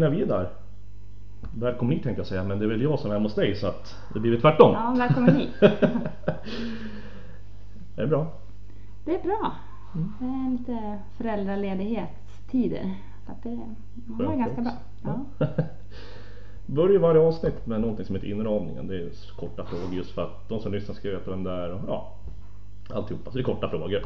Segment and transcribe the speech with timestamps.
[0.00, 0.48] Carolina Vidar.
[1.58, 3.54] Välkommen hit tänkte jag säga, men det är väl jag som är hemma hos dig
[3.54, 4.72] så att det blir tvärtom.
[4.72, 5.50] Ja, välkommen hit.
[7.96, 8.32] det är bra.
[9.04, 9.52] Det är bra.
[10.18, 12.94] Det är lite föräldraledighetstider.
[13.26, 13.58] Så att det
[13.94, 14.72] det var ganska bra.
[15.04, 15.24] Ja.
[16.66, 18.86] Börjar varje avsnitt med någonting som heter inramningen.
[18.86, 21.72] Det är korta frågor just för att de som lyssnar ska veta vem det är
[21.72, 22.14] och ja,
[22.94, 23.30] alltihopa.
[23.30, 24.02] Så det är korta frågor.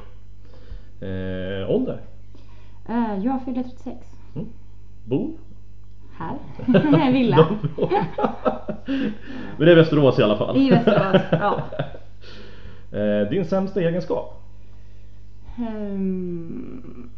[1.01, 2.01] Eh, ålder?
[2.89, 4.07] Eh, Jag fyller 36.
[4.35, 4.49] Mm.
[5.05, 5.37] Bo?
[6.99, 7.13] Här.
[7.13, 7.37] Villa.
[7.37, 8.07] De frågorna.
[9.57, 10.57] Men det är Västerås i alla fall.
[10.57, 11.23] I Västerås.
[11.31, 11.61] Ja.
[12.93, 14.43] Eh, din sämsta egenskap?
[15.59, 17.11] Um,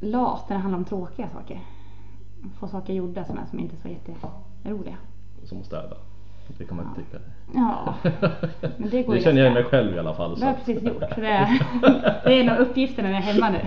[0.00, 1.60] lat när det handlar om tråkiga saker.
[2.58, 4.96] Få saker gjorda som, är, som inte är så jätteroliga.
[5.44, 5.96] Som att städa.
[6.58, 7.18] Det kan man inte tycka.
[7.54, 7.94] Ja,
[8.76, 10.40] men det går Det känner jag mig själv i alla fall.
[10.40, 11.14] Det har jag precis gjort.
[11.14, 11.66] Så det, är,
[12.24, 13.60] det är en av uppgifterna när jag är hemma nu.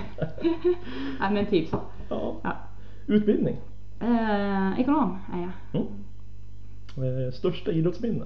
[1.20, 1.80] ja, men typ så.
[2.10, 2.36] Ja.
[2.44, 2.56] Ja.
[3.08, 3.58] Utbildning?
[4.00, 5.82] Eh, ekonom är jag.
[5.82, 7.26] Mm.
[7.28, 8.26] Eh, största idrottsminne?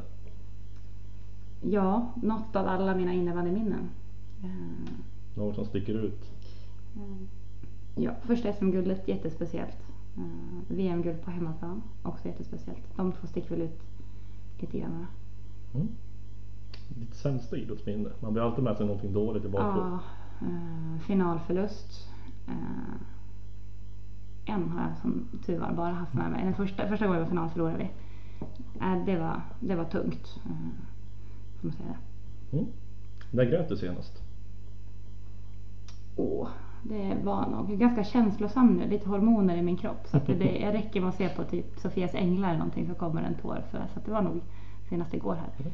[1.61, 3.89] Ja, något av alla mina innebandyminnen.
[4.43, 4.93] Eh,
[5.35, 6.29] Något som sticker ut?
[7.95, 9.77] Ja, första SM-guldet jättespeciellt.
[10.17, 12.83] Uh, VM-guld på hemmaplan också jättespeciellt.
[12.95, 13.79] De två sticker väl ut
[14.59, 15.05] lite grann.
[15.73, 15.87] Mm.
[16.89, 18.09] Ditt sämsta idrottsminne?
[18.19, 19.91] Man blir alltid med sig någonting dåligt i bakgrunden.
[19.91, 22.09] Ja, eh, finalförlust.
[24.45, 26.43] Eh, en har jag som tur var bara haft med mig.
[26.43, 27.89] Den första, första gången vi var final förlorade vi.
[28.81, 30.39] Eh, det, var, det var tungt.
[30.45, 30.51] Uh,
[31.61, 32.57] får man säga det.
[32.57, 32.69] Mm.
[33.31, 34.23] När grät du senast?
[36.15, 36.47] Åh,
[36.83, 38.89] det var nog ganska känslosam nu.
[38.89, 40.07] Lite hormoner i min kropp.
[40.07, 42.93] Så att det, det räcker med att se på typ Sofias änglar eller någonting så
[42.93, 43.63] kommer en tår.
[43.71, 44.41] För, så det var nog
[44.89, 45.71] senast igår här.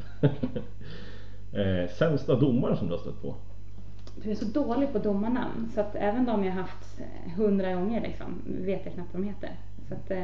[1.84, 3.36] eh, sämsta domare som du har stött på?
[4.24, 8.02] Du är så dålig på domarnamn så att även de jag haft eh, hundra gånger
[8.02, 9.50] liksom vet jag knappt vad de heter.
[9.88, 10.18] Så att, eh,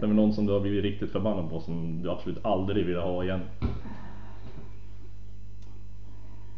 [0.00, 2.86] Det är väl någon som du har blivit riktigt förbannad på som du absolut aldrig
[2.86, 3.40] vill ha igen?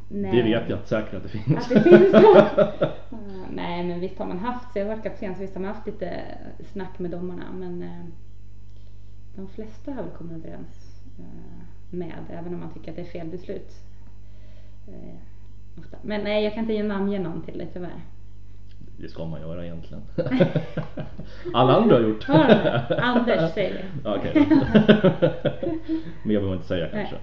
[0.08, 0.36] nej.
[0.36, 1.58] Det vet jag säkert att det finns.
[1.58, 2.14] Att det finns?
[2.14, 2.88] Eh,
[3.50, 5.74] nej men visst har man haft, så jag har varit kapten så visst har man
[5.74, 6.24] haft lite
[6.72, 8.04] snack med domarna men eh,
[9.36, 13.06] de flesta har väl kommit överens eh, med även om man tycker att det är
[13.06, 13.70] fel beslut.
[15.76, 15.96] Eh, ofta.
[16.02, 18.00] Men nej jag kan inte ge namnge någon till dig tyvärr.
[18.98, 20.02] Det ska man göra egentligen.
[21.54, 22.24] Alla andra har gjort.
[22.24, 23.00] Har det?
[23.02, 23.78] Anders säger vi.
[24.04, 24.34] Ja, Okej.
[26.22, 27.16] Mer behöver man inte säga kanske.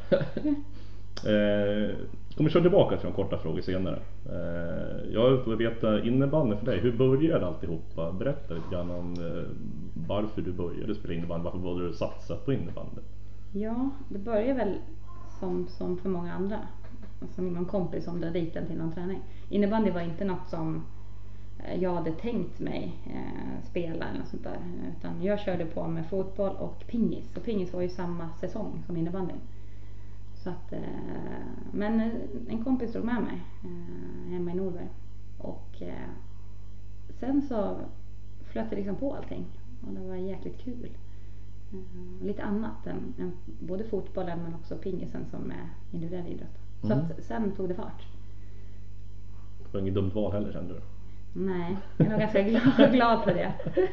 [1.32, 1.96] eh,
[2.38, 4.00] kommer köra tillbaka till de korta frågor senare.
[4.26, 6.80] Eh, jag vill veta innebandy för dig.
[6.80, 8.12] Hur började alltihopa?
[8.12, 9.44] Berätta lite grann om eh,
[10.08, 11.44] varför du började spela innebandy.
[11.44, 13.02] Varför valde du satsa på innebandy?
[13.54, 14.76] Ja, det börjar väl
[15.40, 16.60] som, som för många andra.
[17.30, 19.22] Som någon kompis som drar dit en till någon träning.
[19.50, 20.84] Innebandy var inte något som
[21.60, 24.58] eh, jag hade tänkt mig eh, spela eller något sånt där.
[24.98, 27.36] Utan jag körde på med fotboll och pingis.
[27.36, 29.34] Och pingis var ju samma säsong som innebandy.
[30.44, 30.80] Så att, eh,
[31.72, 32.12] men eh,
[32.50, 34.90] en kompis drog med mig eh, hemma i Norberg.
[35.38, 36.10] Och eh,
[37.20, 37.78] sen så
[38.44, 39.46] flöt det liksom på allting.
[39.88, 40.90] Och det var jäkligt kul.
[41.74, 46.58] Eh, lite annat än, än både fotbollen men också pingisen som är individuell idrott.
[46.82, 47.00] Så Mm.
[47.00, 48.02] att sen tog det fart.
[49.64, 50.80] Det var inget dumt val heller kände du?
[51.34, 53.54] Nej, jag är nog ganska glad, glad för det.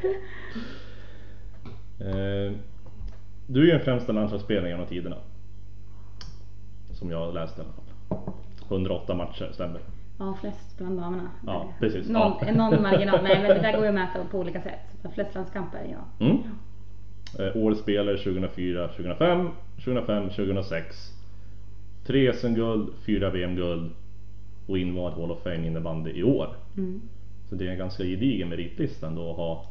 [1.99, 2.51] Eh,
[3.47, 5.15] du är ju den främsta landslagsspelaren genom tiderna.
[6.91, 8.33] Som jag läste i alla fall.
[8.67, 9.81] 108 matcher, stämmer
[10.19, 11.29] Ja, flest bland damerna.
[11.45, 12.09] Ja, precis.
[12.09, 12.53] Någon, Ja.
[12.53, 13.19] någon marginal.
[13.23, 14.79] Nej, men det där går ju att mäta på olika sätt.
[15.01, 16.25] Men Flest landskamper, ja.
[16.25, 16.37] Mm.
[17.39, 21.13] Eh, årets spelare 2004, 2005, 2005, 2006.
[22.09, 23.91] Tre SM-guld, fyra VM-guld
[24.67, 26.47] och invald Hall of Fame innebandy i år.
[26.77, 27.01] Mm.
[27.49, 29.65] Så det är en ganska gedigen meritlista ändå att ha.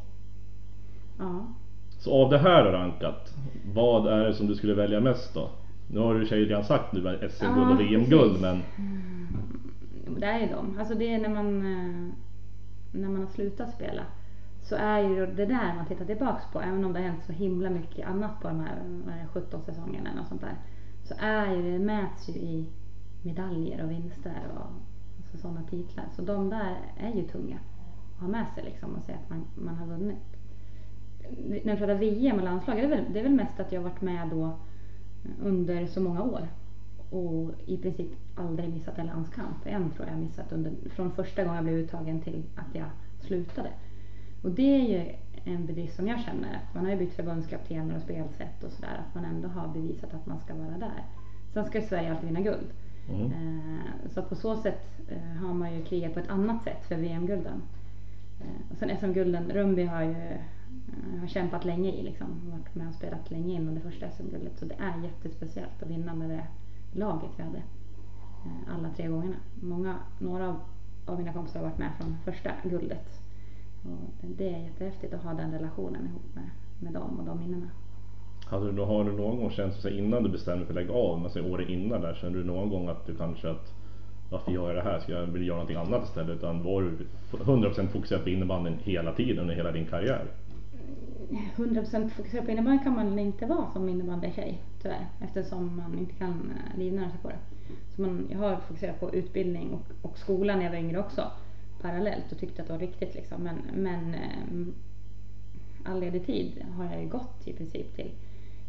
[1.17, 1.47] Ja.
[1.89, 3.35] Så av det här rankat,
[3.73, 5.49] vad är det som du skulle välja mest då?
[5.87, 8.61] Nu har du och sig redan sagt nu med SM-guld och VM-guld men
[10.19, 10.79] Det är ju de.
[10.79, 12.13] Alltså det är när man, eh,
[12.91, 14.01] när man har slutat spela.
[14.61, 17.33] Så är ju det där man tittar tillbaks på, även om det har hänt så
[17.33, 18.75] himla mycket annat på de här
[19.05, 20.55] vad är det, 17 säsongerna eller något sånt där.
[21.09, 22.65] Så är ju det mäts ju i
[23.21, 24.65] medaljer och vinster och
[25.17, 26.05] alltså sådana titlar.
[26.15, 27.59] Så de där är ju tunga
[28.15, 30.17] att ha med sig liksom och se att man, man har vunnit.
[31.63, 33.81] När vi pratar VM och landslag, det är, väl, det är väl mest att jag
[33.81, 34.59] har varit med då
[35.41, 36.47] under så många år
[37.09, 39.57] och i princip aldrig missat en landskamp.
[39.65, 42.89] En tror jag jag missat under, från första gången jag blev uttagen till att jag
[43.19, 43.69] slutade.
[44.41, 46.55] Och det är ju en bedrift som jag känner.
[46.55, 49.01] Att man har ju bytt förbundskaptener och spelsätt och sådär.
[49.07, 51.03] Att man ändå har bevisat att man ska vara där.
[51.53, 52.67] Sen ska ju Sverige alltid vinna guld.
[53.09, 53.25] mm.
[53.31, 56.95] Eh, Så på så sätt eh, har man ju krigat på ett annat sätt för
[56.95, 57.61] VM-gulden.
[58.41, 60.37] Eh, Och sen SM-gulden, Rumby har ju
[61.19, 62.27] har kämpat länge i liksom.
[62.51, 64.59] Varit med och spelat länge innan det första SM-guldet.
[64.59, 66.43] Så det är jättespeciellt att vinna med det
[66.99, 67.61] laget vi hade.
[68.77, 69.35] Alla tre gångerna.
[69.61, 70.55] Många, några av,
[71.05, 73.21] av mina kompisar har varit med från första guldet.
[73.83, 76.49] Och det, är jättehäftigt att ha den relationen ihop med,
[76.79, 77.69] med dem och de minnena.
[78.45, 80.99] Hade du, har du någon gång känt så innan du bestämde dig för att lägga
[80.99, 83.73] av, men säg året innan där, kände du någon gång att du kanske att
[84.29, 84.99] varför gör jag det här?
[84.99, 86.37] Ska jag vilja göra någonting annat istället?
[86.37, 90.25] Utan var du 100% fokuserad på innebandyn hela tiden under hela din karriär?
[91.55, 96.29] 100% fokuserad på innebandy kan man inte vara som innebandytjej tyvärr eftersom man inte kan
[96.29, 97.37] eh, livnära sig på det.
[97.95, 101.31] Så man, jag har fokuserat på utbildning och, och skolan när jag var yngre också
[101.81, 103.43] parallellt och tyckte att det var viktigt liksom.
[103.43, 108.11] Men, men eh, all ledig tid har jag ju gått i princip till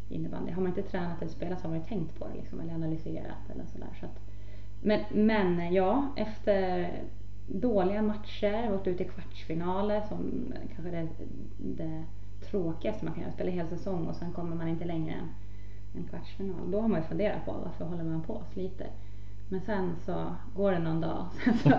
[0.09, 0.51] innebandy.
[0.51, 2.73] Har man inte tränat eller spelat så har man ju tänkt på det liksom, eller
[2.73, 3.97] analyserat eller sådär.
[3.99, 4.19] Så att,
[4.81, 6.91] men, men eh, ja, efter
[7.47, 11.07] dåliga matcher, åkt ut i kvartsfinaler som kanske det,
[11.57, 12.03] det
[12.49, 15.29] tråkigaste man kan göra, spela hel säsong och sen kommer man inte längre än
[15.95, 16.71] en kvartsfinal.
[16.71, 18.87] Då har man ju funderat på varför håller man på och sliter.
[19.51, 21.69] Men sen så går det någon dag och sen så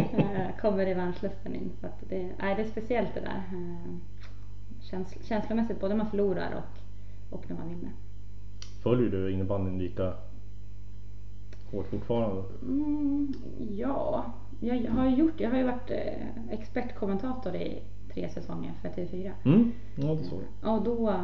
[0.00, 1.72] eh, kommer revanschlusten in.
[1.80, 3.42] Så att det, nej, det är speciellt det där.
[3.52, 3.94] Eh,
[4.80, 6.78] Käns, känslomässigt, både när man förlorar och,
[7.38, 7.90] och när man vinner.
[8.82, 10.14] Följer du innebandyn lika
[11.70, 12.42] hårt fortfarande?
[12.62, 13.34] Mm,
[13.70, 14.24] ja,
[14.60, 17.82] jag har ju gjort, jag har ju varit eh, expertkommentator i
[18.16, 19.30] tre säsonger för TV4.
[19.44, 20.74] Mm, ja det såg jag.
[20.74, 21.16] Och då eh,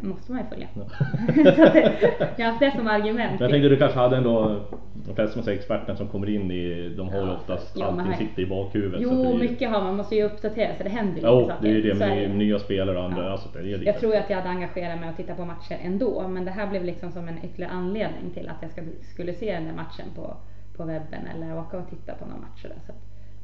[0.02, 0.68] måste man ju följa.
[0.74, 0.82] Ja.
[1.44, 3.40] Så jag har haft det som argument.
[3.40, 4.60] Jag tänkte du kanske hade ändå,
[5.06, 8.00] de flesta som säger experterna som kommer in i, de har ju Ja, oftast men
[8.00, 9.02] allting sitter i bakhuvudet.
[9.02, 11.62] så Jo, det mycket har man, måste ju uppdatera sig, det händer ju Jo, mycket
[11.62, 12.34] det är ju det Så med det.
[12.34, 13.24] nya spelare och andra.
[13.24, 13.30] Ja.
[13.30, 13.86] Alltså, det är.
[13.86, 16.66] Jag tror att jag hade engagerat mig och tittat på matcher ändå, men det här
[16.66, 20.36] blev liksom som en ytterligare anledning till att jag skulle se den där matchen på,
[20.76, 22.80] på webben eller åka och titta på några matcher där.
[22.86, 22.98] Så att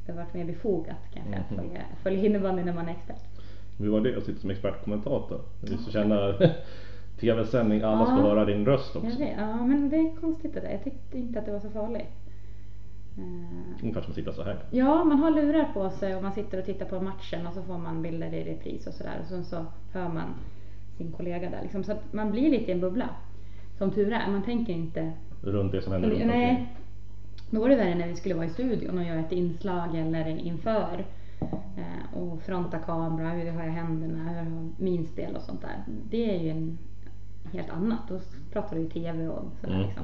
[0.05, 1.59] det har varit mer befogat kanske att Mhm.
[1.59, 3.23] följa, följa innebandy när man är expert.
[3.77, 5.41] Hur var det att sitta som expertkommentator?
[5.61, 6.33] Just att känna
[7.19, 8.21] tv-sändning, alla ska Ja.
[8.21, 9.23] höra din röst också.
[9.37, 10.69] Ja men det är konstigt det där.
[10.71, 12.07] Jag tyckte inte att det var så farligt.
[13.17, 14.57] Eh, Ungefär som att sitta så här.
[14.71, 17.63] Ja, man har lurar på sig och man sitter och tittar på matchen och så
[17.63, 19.17] får man bilder i repris och sådär.
[19.21, 20.33] Och sen så hör man
[20.97, 21.83] sin kollega där liksom.
[21.83, 23.09] Så att man blir lite i en bubbla.
[23.77, 24.31] Som tur är.
[24.31, 25.11] Man tänker inte...
[25.41, 26.39] Runt det som händer runt omkring.
[26.39, 26.73] Nej.
[27.49, 30.27] Då var det värre när vi skulle vara i studion och göra ett inslag eller
[30.27, 31.05] inför.
[31.77, 35.83] Eh, och fronta kamera, hur har jag händerna, hur har minspel och sånt där.
[36.09, 36.77] Det är ju en
[37.53, 37.99] helt annat.
[38.09, 38.19] Då
[38.51, 40.03] pratar du ju TV och sådär Mm, liksom.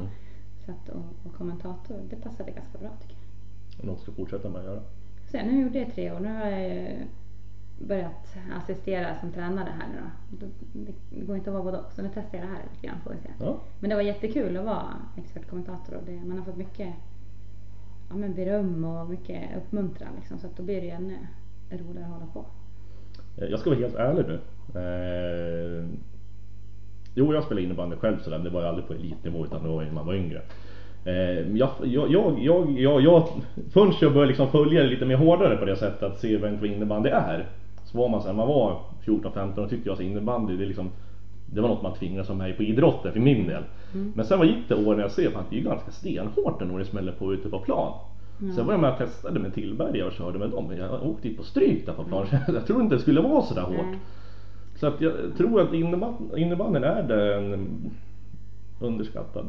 [0.66, 3.16] Så att, och, och kommentator, det passade ganska bra tycker
[3.78, 3.86] jag.
[3.88, 4.82] Något ska fortsätta med att göra.
[5.32, 6.20] Sen nu gjorde jag tre år.
[6.20, 6.98] Nu har jag
[7.80, 10.02] börjat assistera som tränare här nu.
[10.40, 11.92] Då- Det går inte att vara både och.
[11.92, 13.30] Så nu testar jag det här lite grann får vi se.
[13.40, 13.58] Ja.
[13.80, 16.94] Men det var jättekul att vara expertkommentator och det, man har fått mycket
[18.10, 20.40] ja, men beröm och mycket uppmuntran liksom.
[20.40, 21.18] Så att då blir det ju ännu
[21.72, 22.46] roligare att hålla på.
[23.38, 24.40] Eh, jag ska vara helt ärlig nu.
[24.80, 25.86] Eh,
[27.14, 29.70] jo, jag spelade innebandy själv sådär, men det var ju aldrig på elitnivå utan det
[29.70, 30.42] var ju när man var yngre.
[31.06, 33.28] Eh, jag, jag, jag, jag, jag, jag,
[33.74, 36.60] förrän jag började liksom följa det lite mer hårdare på det sättet att se vem
[36.60, 37.48] vad innebandy är.
[37.86, 40.92] Så var man sen man var 14-15 och tyckte jag att innebandy det, är liksom,
[41.56, 43.64] det var något man tvingades vara med på idrotten för min del.
[44.16, 46.80] Men sen vad gick det år när jag ser att det är ganska stenhårt när
[46.80, 47.94] det smäller på ute på plan.
[48.56, 50.68] Sen var jag med och testade med Tillberga och körde med dem.
[50.68, 52.26] men Jag åkte dit på stryk där på plan.
[52.48, 53.76] Jag tror inte det skulle vara sådär hårt.
[53.86, 54.00] Nej.
[54.76, 57.68] Så att jag tror att innebandy- innebandyn är den
[58.80, 59.46] underskattad.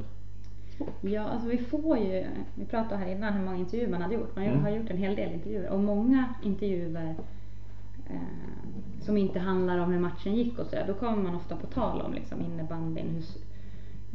[1.01, 4.37] Ja, alltså vi får ju, vi pratade här innan hur många intervjuer man hade gjort.
[4.37, 4.63] Man Mm.
[4.63, 7.15] har gjort en hel del intervjuer och många intervjuer
[8.11, 8.17] eh,
[9.01, 12.01] som inte handlar om hur matchen gick och så då kommer man ofta på tal
[12.01, 13.23] om liksom innebandyn, hur,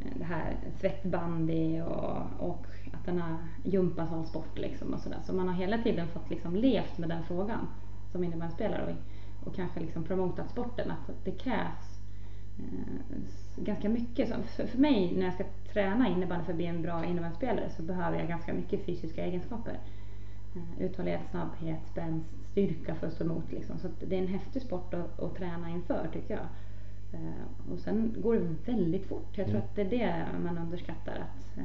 [0.06, 5.20] eh, det här svettbandy och, och att den har jumpa som sport liksom och sådär.
[5.26, 7.68] Så man har hela tiden fått liksom levt med den frågan
[8.12, 8.96] som innebandyspelare
[9.42, 12.00] och, och kanske liksom promotat sporten att det krävs
[12.60, 14.30] eh, ganska mycket.
[14.30, 15.44] Så för, för mig när jag ska
[15.74, 19.80] träna innebandy för att bli en bra innebandyspelare så behöver jag ganska mycket fysiska egenskaper.
[20.56, 23.52] Eh, uthållighet, snabbhet, spänst, styrka för att stå emot.
[23.52, 23.78] Liksom.
[23.78, 26.46] Så det är en häftig sport att, att träna inför tycker jag.
[27.14, 29.28] Eh, och sen går det väldigt fort.
[29.38, 29.68] Jag tror Mm.
[29.70, 31.12] att det är det man underskattar.
[31.14, 31.64] Att eh,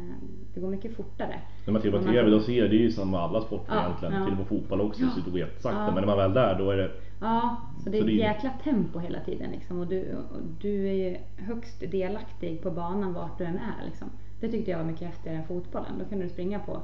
[0.54, 1.40] det går mycket fortare.
[1.66, 4.14] När man tittar på TV då ser det ju som med alla sporter Ja, egentligen.
[4.14, 4.24] ja.
[4.24, 5.10] Till och med fotboll också Ja.
[5.10, 5.78] så det går jättesakta.
[5.78, 5.86] Ja.
[5.86, 6.90] Men när man väl är där då är det
[7.20, 9.78] Ja, så det är ett jäkla tempo hela tiden liksom.
[9.80, 14.08] Och du, och du är ju högst delaktig på banan vart du än är liksom.
[14.40, 15.92] Det tyckte jag var mycket häftigare än fotbollen.
[15.98, 16.82] Då kunde du springa på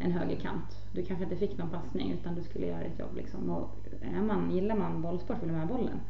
[0.00, 0.86] en högerkant.
[0.92, 3.50] Du kanske inte fick någon passning utan du skulle göra ditt jobb liksom.
[3.50, 6.00] Och är man, gillar man bollsport vill man ha bollen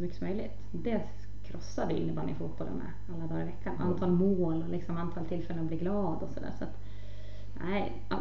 [0.00, 0.52] så mycket som möjligt.
[0.72, 1.02] Det
[1.42, 3.76] krossade innebandy fotbollen med alla dagar i veckan.
[3.78, 6.52] Antal mål och liksom antal tillfällen att bli glad och sådär.
[6.58, 6.76] Så att,
[7.60, 8.16] nej, ja,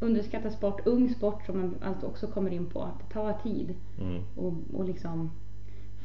[0.00, 2.82] underskattad sport, ung sport som man alltså också kommer in på.
[2.82, 4.22] Att det tar tid mm.
[4.36, 5.30] och, och liksom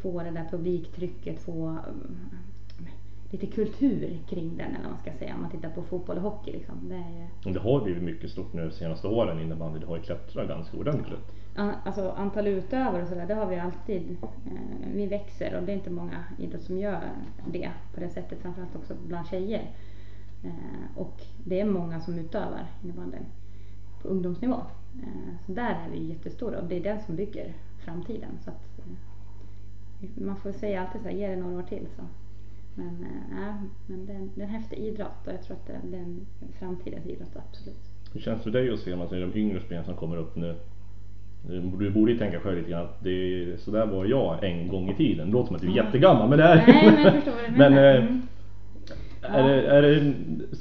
[0.02, 1.78] få det där publiktrycket, få
[3.32, 6.24] lite kultur kring den eller vad man ska säga om man tittar på fotboll och
[6.24, 6.76] hockey liksom.
[6.90, 9.80] Det, är, det har blivit mycket stort nu de senaste åren innebandy.
[9.80, 11.32] Det har ju klättrat ganska ordentligt.
[11.56, 14.18] Alltså antal utövare och sådär, det har vi alltid.
[14.22, 17.02] Eh, vi växer och det är inte många idrott som gör
[17.48, 19.72] det på det sättet, framförallt också bland tjejer.
[20.44, 23.18] Eh, och det är många som utövar innebandy
[24.02, 24.62] på ungdomsnivå.
[25.04, 27.54] Eh, så där är vi jättestora och det är den som bygger
[27.86, 28.40] framtiden.
[28.44, 28.70] Så att,
[30.16, 32.02] man får säga alltid så här, ge det några år till så.
[32.76, 33.56] Men, äh,
[33.88, 36.02] men det, är en, det är en häftig idrott och jag tror att det, är
[36.02, 36.26] en
[36.60, 37.90] framtidens idrott, absolut.
[38.14, 40.56] Hur känns det för dig att se ser de yngre spelarna som kommer upp nu?
[41.80, 44.68] Du borde ju tänka själv lite grann att det är, så där var jag en
[44.68, 45.28] gång i tiden.
[45.28, 45.86] Det låter som att du är mm.
[45.86, 47.70] jättegammal men det är Nej men jag förstår vad du menar.
[47.70, 48.22] Men, eh, mm.
[49.22, 49.82] är, det, är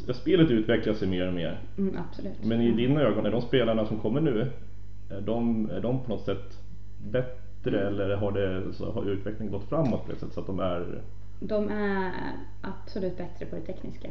[0.06, 1.60] det, spelet utvecklas sig mer och mer.
[1.78, 2.44] Mm, absolut.
[2.44, 4.46] Men i dina ögon, är de spelarna som kommer nu,
[5.10, 6.58] är de, är de på något sätt
[7.10, 10.60] bättre eller har, det, så har utvecklingen gått framåt på det sättet så att de
[10.60, 11.00] är
[11.40, 12.12] de är
[12.60, 14.08] absolut bättre på det tekniska.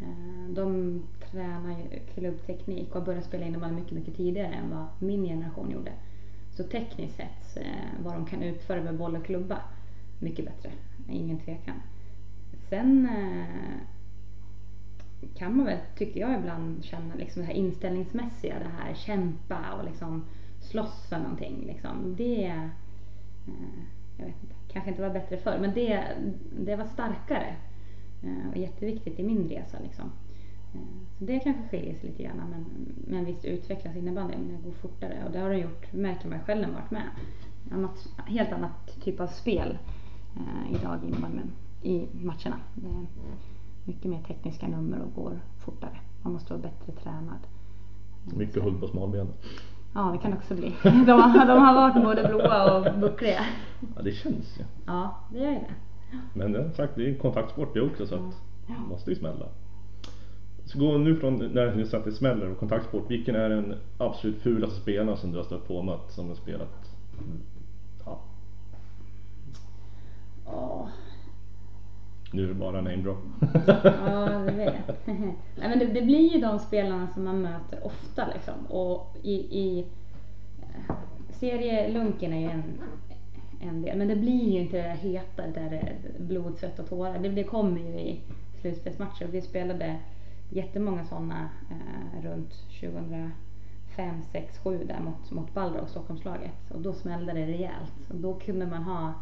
[0.00, 4.86] Eh, de tränar ju klubbteknik och har börjat spela innebandy mycket, mycket tidigare än vad
[4.98, 5.92] min generation gjorde.
[6.50, 7.64] Så tekniskt sett,
[8.04, 9.60] vad de kan utföra med boll och klubba,
[10.18, 10.70] mycket bättre.
[11.08, 11.82] Ingen tvekan.
[12.68, 13.80] Sen eh,
[15.34, 19.84] kan man väl, tycker jag ibland, känna liksom det här inställningsmässiga, det här kämpa och
[19.84, 20.24] liksom
[20.60, 21.64] slåss för någonting.
[21.66, 22.14] Liksom.
[22.16, 22.68] Det, eh,
[24.16, 26.04] jag vet inte kanske inte var bättre förr, men det,
[26.60, 27.56] det var starkare
[28.22, 29.78] eh, och jätteviktigt i min resa.
[29.82, 30.12] Liksom.
[30.74, 32.64] Eh, så det kanske skiljer sig lite grann, men,
[33.06, 36.60] men visst utvecklas innebandyn, den går fortare och det har den gjort, märker man själv
[36.60, 37.08] när man varit med.
[37.70, 39.78] Annat, helt annat typ av spel
[40.36, 41.50] eh, idag i innebandyn,
[41.82, 42.60] i matcherna.
[42.74, 43.06] Det är
[43.84, 45.98] mycket mer tekniska nummer och går fortare.
[46.22, 47.46] Man måste vara bättre tränad.
[48.36, 49.32] Mycket hugg på smalbenen.
[49.94, 50.74] Ja, det kan också bli.
[50.82, 53.44] De, har, de har varit både blåa och buckliga.
[53.96, 54.64] Ja, det känns ju.
[54.86, 55.74] Ja, det gör ju det.
[56.34, 58.20] Men det, sagt, det är en kontaktsport det också så att
[58.66, 58.74] ja.
[58.74, 59.46] det måste ju smälla.
[60.64, 63.10] Så gå nu från när du att det smäller och kontaktsport.
[63.10, 66.34] Vilken är den absolut fulaste spelaren som du har stött på och mött som har
[66.34, 66.90] spelat?
[68.04, 68.20] Ja.
[70.44, 70.88] Oh.
[72.32, 73.18] Nu är det bara namedrop.
[74.06, 75.06] ja, det vet.
[75.06, 78.66] Nej, men det, det, blir ju de spelarna som man möter ofta liksom.
[78.68, 79.86] Och i, i
[80.60, 80.94] eh,
[81.30, 82.80] serielunken är ju en,
[83.60, 83.98] en del.
[83.98, 87.18] Men det blir ju inte det där heta, det där blod, svett och tårar.
[87.18, 88.20] Det, det kommer ju i
[88.60, 89.26] slutspelsmatcher.
[89.26, 89.96] Vi spelade
[90.50, 93.32] jättemånga sådana eh, runt 2005,
[94.32, 96.70] 6, 7 där mot, mot Balrog, Stockholmslaget.
[96.70, 97.94] Och då smällde det rejält.
[98.08, 99.14] Och då kunde man ha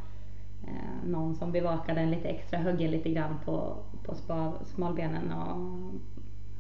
[0.67, 5.57] eh, någon som bevakade en lite extra, högg lite grann på, på spa, smalbenen och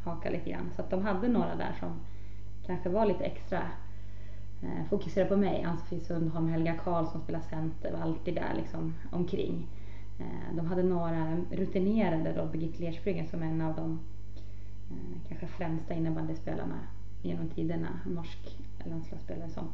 [0.05, 0.71] haka lite grann.
[0.77, 1.91] Så att de hade några där som
[2.67, 3.63] kanske var lite extra
[4.63, 5.63] eh, fokuserade på mig.
[5.63, 9.67] Ann-Sofie Sundholm, Helga Karl som spelar center var alltid där liksom omkring.
[10.19, 14.01] Eh, de hade några rutinerade då, Birgitte Lersbryggen som är en av de
[14.91, 16.79] eh, kanske främsta innebandyspelarna
[17.23, 19.65] genom tiderna, norsk landslagsspelare som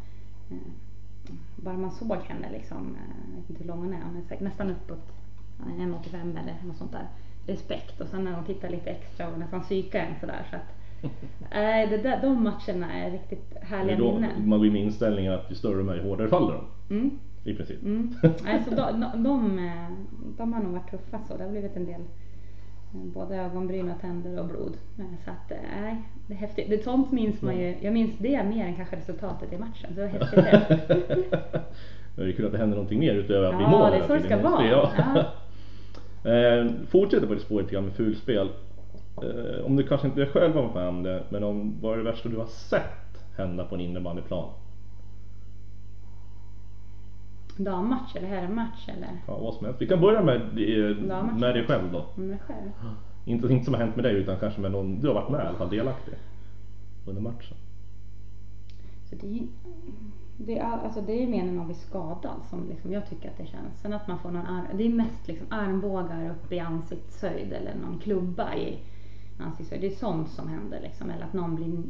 [0.51, 0.73] eh,
[1.57, 4.23] bara man såg henne liksom, eh, jag vet inte hur lång hon är, hon är
[4.23, 5.13] säkert nästan uppåt
[5.59, 7.07] 1,85 eller något sånt där.
[7.47, 10.83] Respekt och sen när hon tittar lite extra och nästan psykar en sådär så att
[11.51, 14.49] Nej, det där, de matcherna är riktigt härliga då, minnen.
[14.49, 16.95] Man går in med inställningen att ju större de är, ju hårdare faller de.
[16.95, 17.19] Mm.
[17.45, 17.83] I princip.
[17.83, 18.15] Mm.
[18.45, 19.89] Nej, så de, de, de, eh,
[20.37, 21.37] de, har nog varit tuffa så.
[21.37, 22.03] Det har blivit en del
[22.93, 24.77] både ögonbryn och tänder och blod.
[25.25, 26.71] Så att, eh, nej, det är häftigt.
[26.71, 27.75] Det, sånt minns man ju.
[27.81, 29.95] Jag minns det mer än kanske resultatet i matchen.
[29.95, 30.09] Så det var
[30.43, 31.09] häftigt
[32.17, 32.23] det.
[32.23, 33.81] är kul att det händer någonting mer utöver att bli mål.
[33.81, 34.67] Ja, det är så det ska vara.
[34.67, 34.91] Ja.
[36.31, 38.51] eh, fortsätter på det spåret lite grann med fulspel.
[39.23, 41.99] Eh, om du kanske inte själv har varit med om det, men om, vad är
[41.99, 44.49] det värsta du har sett hända på en innebandyplan?
[47.57, 49.09] Dammatch eller herrmatch eller?
[49.27, 49.83] Ja, vad som helst.
[49.83, 50.41] Vi kan börja med,
[51.39, 52.05] med dig själv då.
[52.15, 52.71] Med själv?
[53.25, 55.45] Inte, inte som har hänt med dig utan kanske med någon du har varit med
[55.45, 56.15] i alla fall delaktig
[57.07, 57.57] under matchen.
[59.11, 59.47] Så det, är,
[60.37, 63.39] det, är, alltså det är mer när någon blir skadad som liksom jag tycker att
[63.39, 63.81] det känns.
[63.83, 67.75] Sen att man får någon arm, det är mest liksom armbågar upp i ansiktshöjd eller
[67.75, 68.79] någon klubba i
[69.39, 69.81] ansiktshöjd.
[69.81, 71.11] Det är sånt som händer liksom.
[71.11, 71.83] Eller att någon blir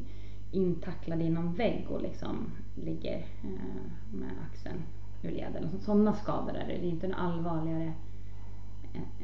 [0.51, 4.83] intacklad i någon vägg och liksom ligger eh, med axeln
[5.23, 5.69] ur led.
[5.81, 6.79] Sådana skador är det.
[6.81, 7.93] Det är inte något allvarligare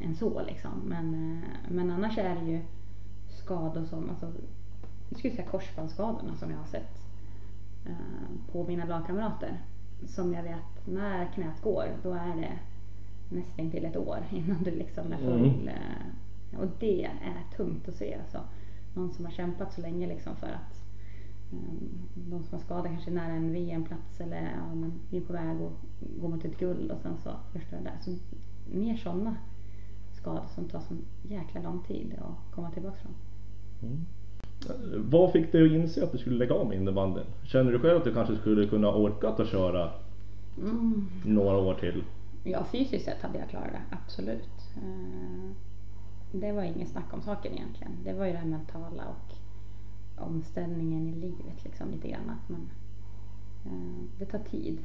[0.02, 0.70] än så liksom.
[0.84, 2.60] Men, eh, men annars är det ju
[3.28, 4.32] skador som, alltså,
[5.08, 7.00] jag skulle säga korsbandsskadorna som jag har sett
[7.86, 9.60] eh, på mina lagkamrater.
[10.06, 12.58] Som jag vet, när knät går, då är det
[13.36, 15.44] nästan till ett år innan du liksom är full.
[15.44, 15.68] Mm.
[15.68, 18.40] Eh, och det är tungt att se alltså.
[18.94, 20.78] Någon som har kämpat så länge liksom för att
[22.14, 25.32] de som har skador kanske är nära en VM-plats eller ja, men vi är på
[25.32, 25.72] väg att
[26.20, 27.98] gå mot ett guld och sen så förstör det där.
[28.00, 28.16] Så
[28.70, 29.36] mer sådana
[30.20, 30.94] skador som tar så
[31.28, 33.12] jäkla lång tid att komma tillbaka från.
[33.90, 34.04] Mm.
[35.10, 37.24] Vad fick dig att inse att du skulle lägga av med innebandyn?
[37.44, 39.90] Känner du själv att du kanske skulle kunna orkat att köra
[40.58, 41.06] Mm.
[41.24, 42.04] några år till?
[42.44, 44.48] Ja, fysiskt sett hade jag klarat det, absolut.
[44.76, 45.50] Eh,
[46.32, 47.92] Det var ingen snack om saken egentligen.
[48.04, 49.34] Det var ju det här mentala och
[50.26, 52.30] omställningen i livet liksom lite grann.
[52.30, 52.68] Att man,
[53.64, 54.78] eh, det tar tid.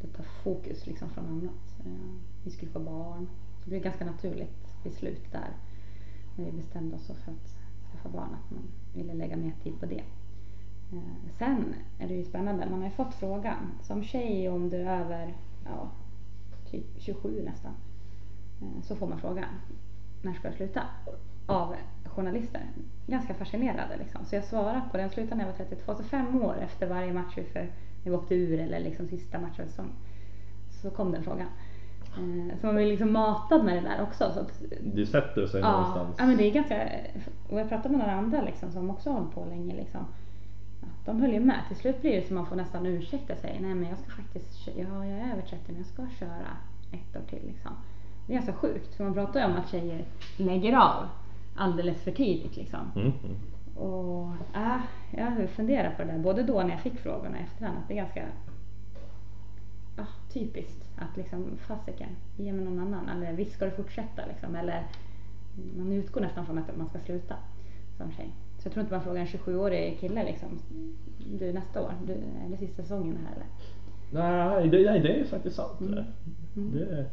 [0.00, 1.86] Det tar fokus liksom från annat.
[1.86, 3.26] Eh, Vi skulle få barn.
[3.64, 5.48] Det blev ett ganska naturligt beslut där.
[6.36, 7.56] När vi bestämde oss för att
[7.92, 8.34] skaffa barn.
[8.34, 8.62] Att man
[8.94, 10.04] ville lägga mer tid på det.
[10.92, 12.70] Eh, sen är det ju spännande.
[12.70, 13.72] Man har ju fått frågan.
[13.82, 15.90] Som tjej om du är över ja,
[16.70, 17.72] typ 27 nästan.
[18.60, 19.48] Eh, så får man frågan.
[20.22, 20.82] När ska jag sluta?
[21.46, 22.70] Av journalister.
[23.06, 24.24] Ganska fascinerade liksom.
[24.24, 25.02] Så jag svarade på den.
[25.02, 25.94] Jag slutade när jag var 32.
[25.94, 27.60] Så fem år efter varje match för
[28.04, 29.90] när vi åkte ur eller liksom sista matchen av.
[30.70, 31.48] Så kom den frågan.
[32.16, 34.32] Eh, Så man blir liksom matad med det där också.
[34.34, 36.16] Så att, Det sätter sig ja, någonstans.
[36.18, 36.88] ja men det är ganska,
[37.50, 40.00] och jag pratade med några andra liksom som också har hållit på länge liksom.
[41.04, 41.60] De höll ju med.
[41.68, 43.58] Till slut blir det som man får nästan ursäkta sig.
[43.60, 46.46] Nej men jag ska faktiskt, ja jag är över 30 men jag ska köra
[46.92, 47.70] ett år till liksom.
[48.26, 50.04] Det är ganska sjukt för man pratar ju om att tjejer
[50.36, 51.08] lägger av
[51.56, 52.80] alldeles för tidigt liksom.
[52.96, 53.36] Mm, mm.
[53.76, 57.42] Och äh, jag har funderat på det där både då när jag fick frågorna och
[57.44, 58.22] efterhand att det är ganska
[59.96, 64.56] ja, typiskt att liksom fasiken, ge mig någon annan eller visst ska du fortsätta liksom
[64.56, 64.86] eller
[65.76, 67.36] man utgår nästan från att man ska sluta
[67.96, 68.34] som tjej.
[68.58, 70.60] Så jag tror inte man frågar en 27-årig kille liksom
[71.38, 73.46] du nästa år, du, är det sista säsongen här eller?
[74.12, 75.80] Nej, det, nej, det är faktiskt sant.
[75.80, 75.94] Mm.
[75.94, 76.84] det.
[76.84, 77.06] Det.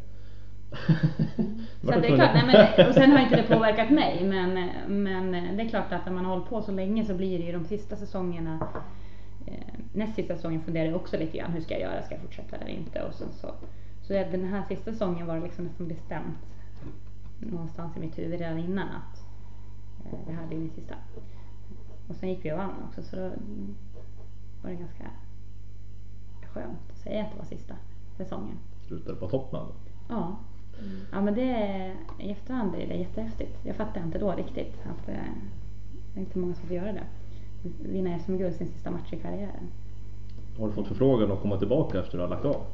[1.82, 2.46] Så det är klart, nej,
[2.78, 4.70] men, och sen har inte det påverkat mig men,
[5.04, 7.46] men det är klart att när man har hållit på så länge så blir det
[7.46, 8.68] ju de sista säsongerna
[9.48, 12.22] eh, näst sista säsongen funderar jag också lite grann hur ska jag göra, ska jag
[12.22, 13.48] fortsätta eller inte och sen så
[14.10, 16.38] så den här sista säsongen var det liksom nästan bestämt
[17.40, 19.24] någonstans i mitt huvud redan innan att
[20.28, 20.96] det här blir min sista.
[22.08, 23.30] Och sen gick vi och vann också så då
[24.62, 25.04] var det ganska
[26.54, 27.76] skönt att säga att det var sista
[28.18, 28.58] säsongen.
[28.88, 29.66] Slutade på toppen.
[30.08, 30.38] Ja.
[31.12, 33.58] Ja men det är, i efterhand är det jättehäftigt.
[33.64, 35.16] Jag fattar inte då riktigt att eh,
[36.14, 37.08] det är inte många som får göra det.
[37.80, 39.68] Vinna SM-guld sin sista match i karriären.
[40.60, 42.66] Har du fått förfrågan att komma tillbaka efter att du har lagt av?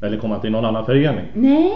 [0.00, 1.26] Eller komma till någon annan förening?
[1.34, 1.72] Nej,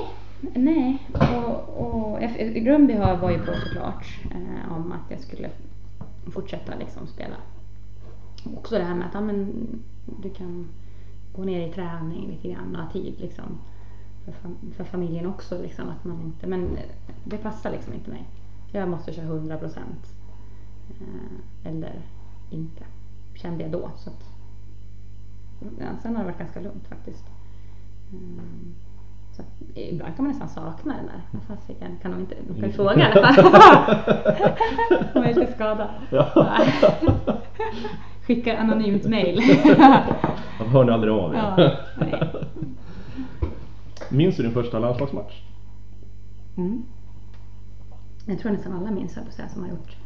[0.54, 0.98] nej.
[1.12, 5.50] Och, och Grönby var ju på såklart eh, om att jag skulle
[6.32, 7.34] fortsätta liksom spela.
[8.56, 9.66] Också det här med att ja, men,
[10.22, 10.68] du kan
[11.32, 13.44] gå ner i träning lite grann och ha tid liksom.
[14.24, 16.78] För, fam- för familjen också liksom att man inte, men
[17.24, 18.24] det passar liksom inte mig.
[18.72, 20.14] Jag måste köra 100 procent.
[21.00, 22.00] Eh, eller
[22.50, 22.84] inte.
[23.34, 23.90] Kände jag då.
[23.96, 24.24] Så att,
[25.80, 27.24] ja, sen har det varit ganska lugnt faktiskt.
[28.12, 28.74] Mm.
[29.32, 29.42] Så
[29.74, 31.20] ibland kan man nästan sakna den där.
[31.30, 33.44] Vad fasiken, kan de inte, de kan ju fråga i alla fall.
[35.14, 35.88] Om jag inte är skadad.
[36.10, 36.56] Ja.
[38.26, 39.40] Skicka anonymt mail.
[40.58, 41.38] Jag hör ni aldrig av er.
[41.38, 41.72] Ja.
[44.08, 45.42] Minns du din första landslagsmatch?
[46.56, 46.84] mm.
[48.26, 49.96] Jag tror nästan alla minns höll jag som har gjort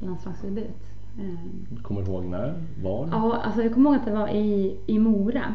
[0.00, 0.96] landslagsdebut.
[1.18, 1.38] Mm.
[1.82, 2.62] Kommer du ihåg när?
[2.82, 3.08] Var?
[3.12, 5.54] Ja, alltså jag kommer ihåg att det var i, i Mora.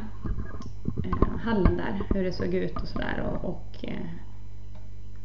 [1.03, 4.09] Eh, hallen där, hur det såg ut och sådär och, och eh,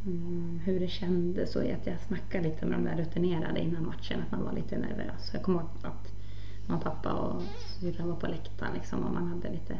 [0.05, 4.21] mm, hur det kändes och att jag snackade lite med de där rutinerade innan matchen,
[4.21, 5.29] att man var lite nervös.
[5.33, 6.13] Jag kommer ihåg att
[6.67, 7.41] mamma, pappa och
[7.79, 9.77] syrran var på läktaren liksom och man hade lite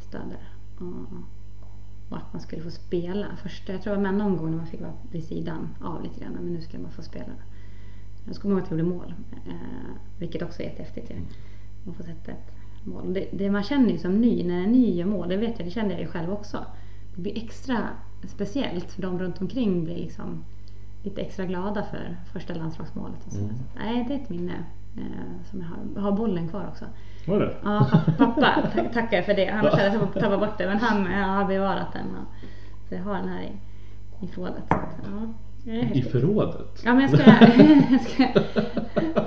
[0.00, 0.48] stöd där.
[0.86, 1.06] Och,
[2.10, 3.36] och att man skulle få spela.
[3.42, 6.02] Först, jag tror det var med någon gång när man fick vara vid sidan av
[6.02, 7.32] lite grann, men nu ska man få spela.
[8.26, 9.14] Jag kommer ihåg att jag gjorde mål,
[9.46, 11.16] eh, vilket också är jättehäftigt ju.
[11.84, 13.14] Man får sätta ett mål.
[13.14, 15.66] Det, det man känner ju som ny, när en ny gör mål, det vet jag,
[15.66, 16.64] det kände jag ju själv också.
[17.14, 17.78] Det blir extra
[18.28, 20.44] speciellt för de runt omkring blir liksom
[21.02, 23.26] lite extra glada för första landslagsmålet.
[23.26, 23.40] Och så.
[23.40, 23.54] Mm.
[23.56, 24.54] Så, nej, det är ett minne
[24.96, 26.84] eh, som jag har, har bollen kvar också.
[27.26, 27.54] Var det?
[27.62, 27.86] Ja,
[28.18, 29.48] pappa, pappa tack- tackar för det.
[29.48, 30.66] Annars hade jag tappat bort det.
[30.66, 32.06] Men han ja, har bevarat den.
[32.88, 33.52] Så jag har den här i,
[34.24, 34.64] i förrådet.
[34.68, 36.12] Så, ja, I häftigt.
[36.12, 36.82] förrådet?
[36.84, 37.30] Ja men jag ska,
[37.90, 38.26] jag ska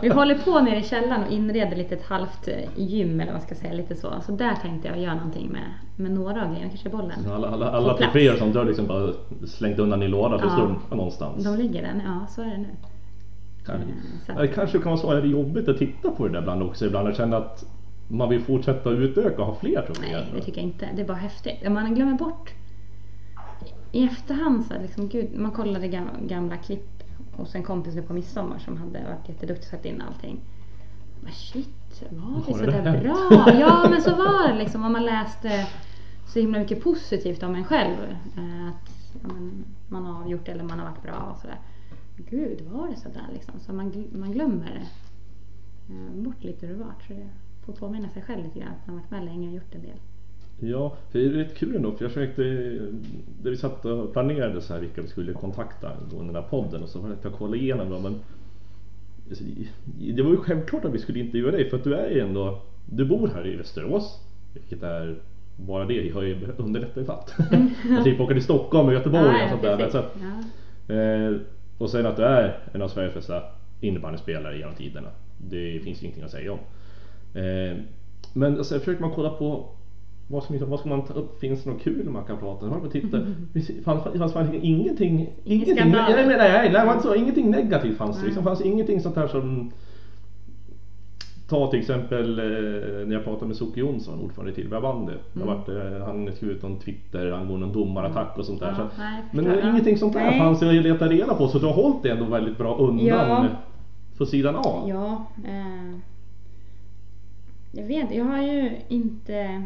[0.01, 3.33] Vi håller på nere i källaren och inreder lite ett halvt eh, gym eller vad
[3.33, 4.13] man ska säga, lite så.
[4.25, 5.63] Så där tänkte jag göra någonting med,
[5.95, 7.19] med några av grejerna, kanske bollen.
[7.33, 9.09] Alla, alla, alla troféer som du har liksom bara
[9.47, 10.55] slängt undan i lådan för Ja.
[10.55, 11.43] slumpa någonstans.
[11.43, 12.67] De ligger där, ja så är det nu.
[13.65, 13.75] Kan-
[14.29, 16.63] Eh, Det kanske kan vara så, är det jobbigt att titta på det där ibland
[16.63, 17.65] också ibland och känna att
[18.07, 20.11] man vill fortsätta utöka och ha fler troféer?
[20.11, 20.87] Nej, det tycker jag inte.
[20.95, 21.71] Det är bara häftigt.
[21.71, 22.53] Man glömmer bort
[23.95, 25.87] i efterhand så här, liksom, gud, man kollade
[26.27, 30.01] gamla, klipp hos en kompis nu på midsommar som hade varit jätteduktig och satt in
[30.01, 30.39] allting.
[31.21, 33.53] Men shit, var det sådär bra?
[33.59, 34.83] Ja men så var det liksom.
[34.85, 35.67] Om man läste
[36.27, 37.95] så himla mycket positivt om en själv.
[38.37, 39.29] eh, Att ja,
[39.89, 41.59] man har gjort eller man har varit bra och sådär.
[42.29, 43.59] Gud, var det sådär liksom?
[43.59, 44.85] Så man, man glömmer
[45.89, 46.93] eh, bort lite hur det var.
[47.07, 47.27] Så det
[47.65, 49.97] får påminna sig själv lite grann att man varit med länge och gjort en del.
[50.59, 52.41] Ja, för det är rätt kul ändå för jag försökte,
[53.43, 56.83] när vi satt och planerade så här vilka vi skulle kontakta angående den här podden
[56.83, 58.15] och så var det att jag kollade igenom dem men
[59.29, 59.43] alltså,
[60.15, 62.61] det var ju självklart att vi skulle intervjua dig för att du är ju ändå,
[62.85, 64.19] du bor här i Västerås
[64.53, 65.15] vilket är
[65.55, 67.35] bara det har ju underlättat ju fatt.
[67.89, 69.77] Jag slipper åka till Stockholm och Göteborg Ja, och sånt där.
[69.77, 70.03] Men så
[70.87, 70.95] Ja.
[70.95, 71.35] Eh,
[71.77, 73.43] och sen att du är en av Sveriges bästa
[73.81, 75.07] innebandyspelare genom tiderna.
[75.37, 76.59] Det finns ju ingenting att säga om.
[77.41, 77.77] Eh,
[78.33, 79.69] men alltså, försöker man kolla på
[80.27, 81.39] vad, som, vad ska man ta upp?
[81.39, 82.67] Finns det något kul man kan prata om?
[82.67, 83.21] Jag har bara tittat.
[83.53, 85.29] Det fanns, fanns, fanns ingenting.
[85.43, 86.15] ingenting skandaler.
[86.15, 88.25] nej, nej, nej, nej, nej, så, ingenting negativt fanns det.
[88.25, 89.71] Liksom, fanns ingenting sånt här som
[91.47, 95.13] Ta till exempel eh, när jag pratade med Soke Jonsson, ordförande i Tillberga bandy.
[95.35, 95.49] Mm.
[95.49, 98.67] Eh, han skrev ut någon Twitter angående en domarattack och sånt där.
[98.67, 100.39] Ja, så, nej, jag men eh, ingenting sånt där Nej.
[100.39, 103.05] fanns det att leta reda på så du har hållit det ändå väldigt bra undan
[103.07, 103.47] Ja.
[104.17, 104.89] på sidan av.
[104.89, 105.97] Ja, eh,
[107.71, 109.63] jag vet Jag har ju inte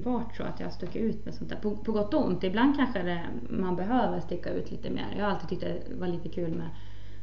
[0.00, 1.56] varit så att jag har stuckit ut med sånt där.
[1.56, 2.44] På, på gott och ont.
[2.44, 5.14] Ibland kanske det, man behöver sticka ut lite mer.
[5.16, 6.68] Jag har alltid tyckt det var lite kul med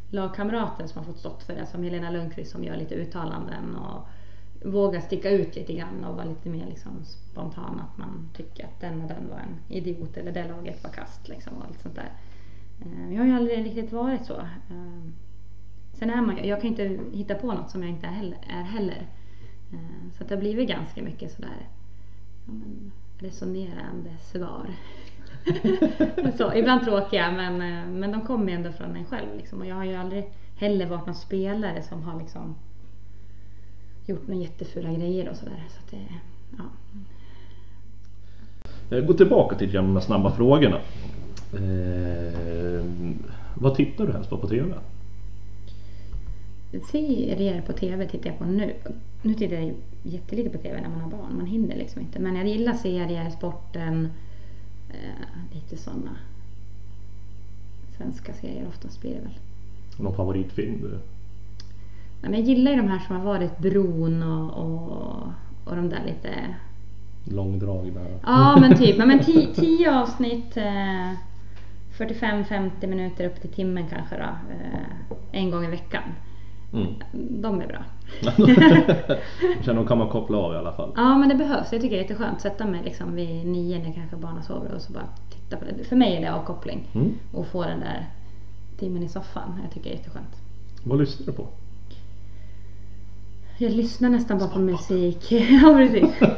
[0.09, 1.65] lagkamrater som har fått stått för det.
[1.65, 4.07] Som Helena Lundqvist som gör lite uttalanden och
[4.71, 7.79] vågar sticka ut lite grann och vara lite mer liksom spontan.
[7.79, 11.27] Att man tycker att den och den var en idiot eller det laget var kast
[11.29, 12.11] liksom och allt sånt där.
[12.81, 14.33] Eh, jag har ju aldrig riktigt varit så.
[14.39, 15.09] Eh,
[15.93, 18.11] sen är man ju- jag kan ju inte hitta på något som jag inte är
[18.11, 18.37] heller.
[18.49, 19.07] Är heller.
[19.73, 21.67] Eh, så det har blivit ganska mycket sådär
[22.45, 24.67] ja, men, resonerande svar.
[26.37, 29.37] så, ibland tråkiga men, eh, men de kommer ju ändå från en själv.
[29.37, 29.59] Liksom.
[29.59, 30.25] Och jag har ju aldrig
[30.55, 32.55] heller varit någon spelare som har liksom
[34.05, 35.63] gjort några jättefula grejer och sådär.
[35.69, 36.07] Så det,
[36.57, 36.63] ja.
[38.97, 40.77] Eh, Gå tillbaka till de snabba frågorna.
[41.53, 42.85] Eh,
[43.55, 44.73] vad tittar du helst på på TV?
[46.91, 48.73] Serier på TV tittar jag på nu.
[49.25, 51.37] Nu tittar jag jättelite på TV när man har barn.
[51.37, 52.19] Man hinner liksom inte.
[52.19, 54.09] Men jag gillar serier, sporten,
[54.89, 56.17] eh, lite sådana
[57.97, 59.37] svenska serier oftast blir det väl.
[59.97, 60.89] Någon favoritfilm du?
[60.89, 60.99] Nej,
[62.31, 65.27] men jag gillar ju de här som har varit Bron och, och,
[65.63, 66.55] och de där lite...
[67.23, 68.01] Långdragna?
[68.23, 71.11] Ja men typ, men, men ti- tio avsnitt, eh,
[71.97, 74.23] 45-50 minuter upp till timmen kanske då.
[74.53, 76.03] Eh, en gång i veckan.
[76.73, 76.93] Mm.
[77.41, 77.83] De är bra.
[79.65, 80.91] De kan man koppla av i alla fall.
[80.95, 81.71] Ja men det behövs.
[81.71, 82.41] Jag tycker det är jätteskönt.
[82.41, 85.83] Sätta mig liksom vid nio när kanske barnen sover och så bara titta på det.
[85.83, 86.87] För mig är det avkoppling.
[86.93, 87.13] Mm.
[87.31, 88.09] Och få den där
[88.77, 89.59] timmen i soffan.
[89.63, 90.35] Jag tycker det är jätteskönt.
[90.83, 91.47] Vad lyssnar du på?
[93.57, 95.31] Jag lyssnar nästan bara på musik.
[95.31, 96.21] ja precis.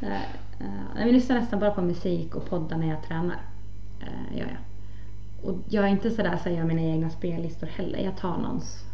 [0.00, 0.22] Eh,
[0.60, 3.40] eh, jag lyssnar nästan bara på musik och poddar när jag tränar.
[4.02, 4.58] Uh, gör jag.
[5.50, 7.98] Och jag är inte sådär så jag gör mina egna spellistor heller.
[7.98, 8.84] Jag tar någons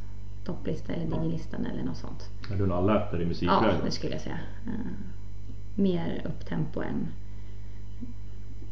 [0.45, 2.31] topplista eller digilistan eller något sånt.
[2.53, 3.81] Är du en allätare i Ja, musikvärlden?
[3.85, 4.39] det skulle jag säga.
[4.67, 4.73] Eh,
[5.75, 7.07] mer upptempo än,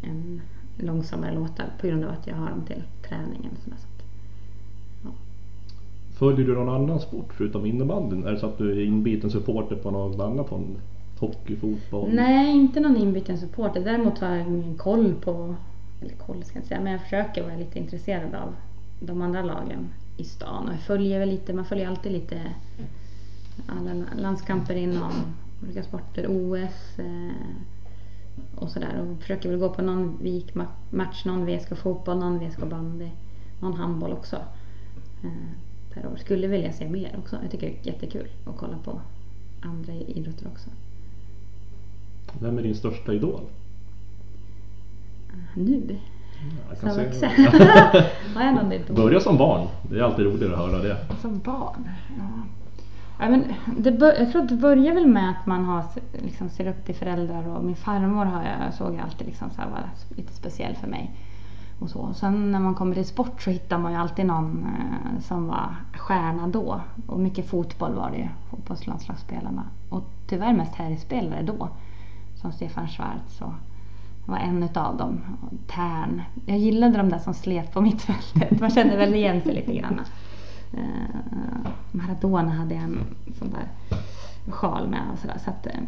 [0.03, 0.41] än
[0.77, 3.51] långsammare låtar på grund av att jag har dem till träningen.
[3.53, 3.77] och sådär.
[3.79, 5.15] Så att,
[6.19, 8.25] Följer du någon annan sport förutom innebandyn?
[8.27, 10.67] Är det så att du är inbiten supporter på något annat håll?
[11.19, 12.11] Hockey, fotboll?
[12.13, 13.85] Nej, inte någon inbiten supporter.
[13.85, 15.55] Däremot har jag ingen koll på,
[16.01, 18.55] eller koll ska jag inte säga, men jag försöker vara lite intresserad av
[19.01, 20.69] de andra lagen i stan.
[20.69, 22.55] Och jag följer väl lite, man följer alltid lite
[23.67, 25.13] alla landskamper inom
[25.63, 27.33] olika sporter, OS eh,
[28.55, 29.01] och sådär.
[29.01, 33.11] Och försöker väl gå på någon vikmatch, någon VSK fotboll, någon VSK bandy,
[33.61, 34.37] någon handboll också.
[35.25, 35.49] Eh,
[35.95, 36.17] per år.
[36.17, 37.39] Skulle vilja se mer också.
[37.43, 39.01] Jag tycker det är jättekul att kolla på
[39.61, 40.71] andra idrotter också.
[42.41, 43.41] Vem är din största idol?
[45.55, 45.99] Nu?
[46.69, 47.31] Jag Som vuxen?
[48.35, 48.97] Har jag någon?
[48.97, 49.69] Börja som barn.
[49.83, 50.97] Det är alltid roligare att höra det.
[51.21, 51.89] Som barn?
[52.19, 52.43] Ja.
[53.21, 53.45] Ja, men
[53.79, 56.85] det bör, jag tror att det börjar väl med att man har, liksom, ser upp
[56.87, 59.81] till föräldrar och min farmor har jag, såg jag alltid liksom, så här, var
[60.17, 61.11] lite speciell för mig.
[61.81, 62.15] Och så.
[62.15, 65.77] Sen när man kommer till sport så hittar man ju alltid någon eh, som var
[65.99, 66.81] stjärna då.
[67.07, 69.65] Och mycket fotboll var det ju, fotbollslandslagsspelarna.
[69.89, 71.69] Och tyvärr mest herrspelare då.
[72.35, 73.53] Som Stefan Schwarz och
[74.29, 75.21] var en utav dem.
[75.43, 75.73] Och
[76.47, 78.61] Jag gillade de där som slet på mittfältet.
[78.61, 80.01] Man kände väl igen sig lite grann.
[80.73, 82.99] Eh, Maradona hade en
[83.39, 83.69] sån där
[84.53, 85.39] sjal med och sådär.
[85.45, 85.81] Så att, eh,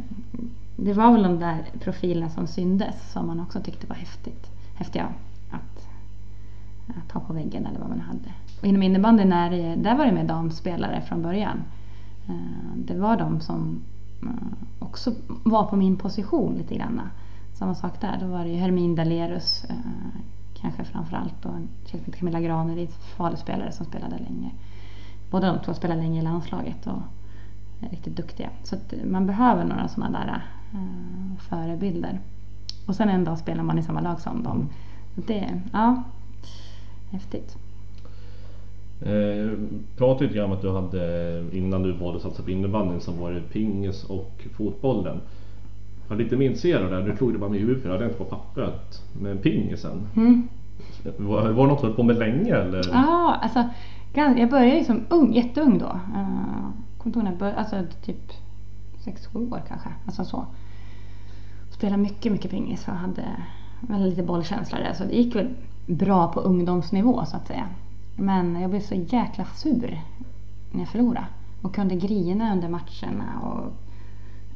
[0.77, 4.47] det var väl de där profilerna som syndes som man också tyckte var häftigt.
[4.75, 5.09] häftiga
[5.51, 5.89] att
[6.99, 8.33] att ha på väggen eller vad man hade.
[8.61, 11.63] Och inom innebandyn det, där var det med damspelare från början.
[12.29, 13.83] Eh, det var de som
[14.79, 17.01] också var på min position lite grann.
[17.61, 19.77] Samma sak där, då var det ju Hermin Dalerus eh,
[20.61, 24.51] kanske framförallt och en tjej som Camilla Graneryd, Faluspelare som spelade länge.
[25.31, 27.03] Båda de två spelade länge i landslaget och
[27.81, 28.51] är riktigt duktiga.
[28.63, 30.43] Så att man behöver några sådana där
[30.81, 32.21] uh, förebilder.
[32.87, 34.69] Och sen en dag spelar man i samma lag som dem.
[35.15, 36.03] Så det, ja,
[37.11, 37.57] häftigt.
[39.01, 39.59] Eh,
[39.97, 43.13] pratade lite grann om att du hade, innan du valde att satsa på innebandyn, så
[43.13, 45.21] var det pingis och fotbollen.
[46.11, 48.19] Var lite minns där, du tog det bara med i huvudet för jag hade inte
[48.19, 50.07] på pappret med pingisen.
[50.17, 50.49] Mm.
[51.17, 52.89] Var, var det något du höll på med länge eller?
[52.93, 53.65] Ja, alltså
[54.15, 55.87] jag började liksom ung, jätteung då.
[55.87, 56.69] Uh,
[56.99, 58.33] kommer när jag alltså typ
[59.05, 59.89] 6-7 år kanske.
[60.07, 60.47] Alltså så.
[61.71, 63.25] Spelade mycket, mycket pingis och hade
[63.81, 64.93] väl lite bollkänsla där.
[64.93, 65.55] Så det gick väl
[65.87, 67.69] bra på ungdomsnivå så att säga.
[68.17, 70.01] Men jag blev så jäkla sur
[70.71, 71.27] när jag förlorade.
[71.63, 73.73] Och kunde grina under matcherna och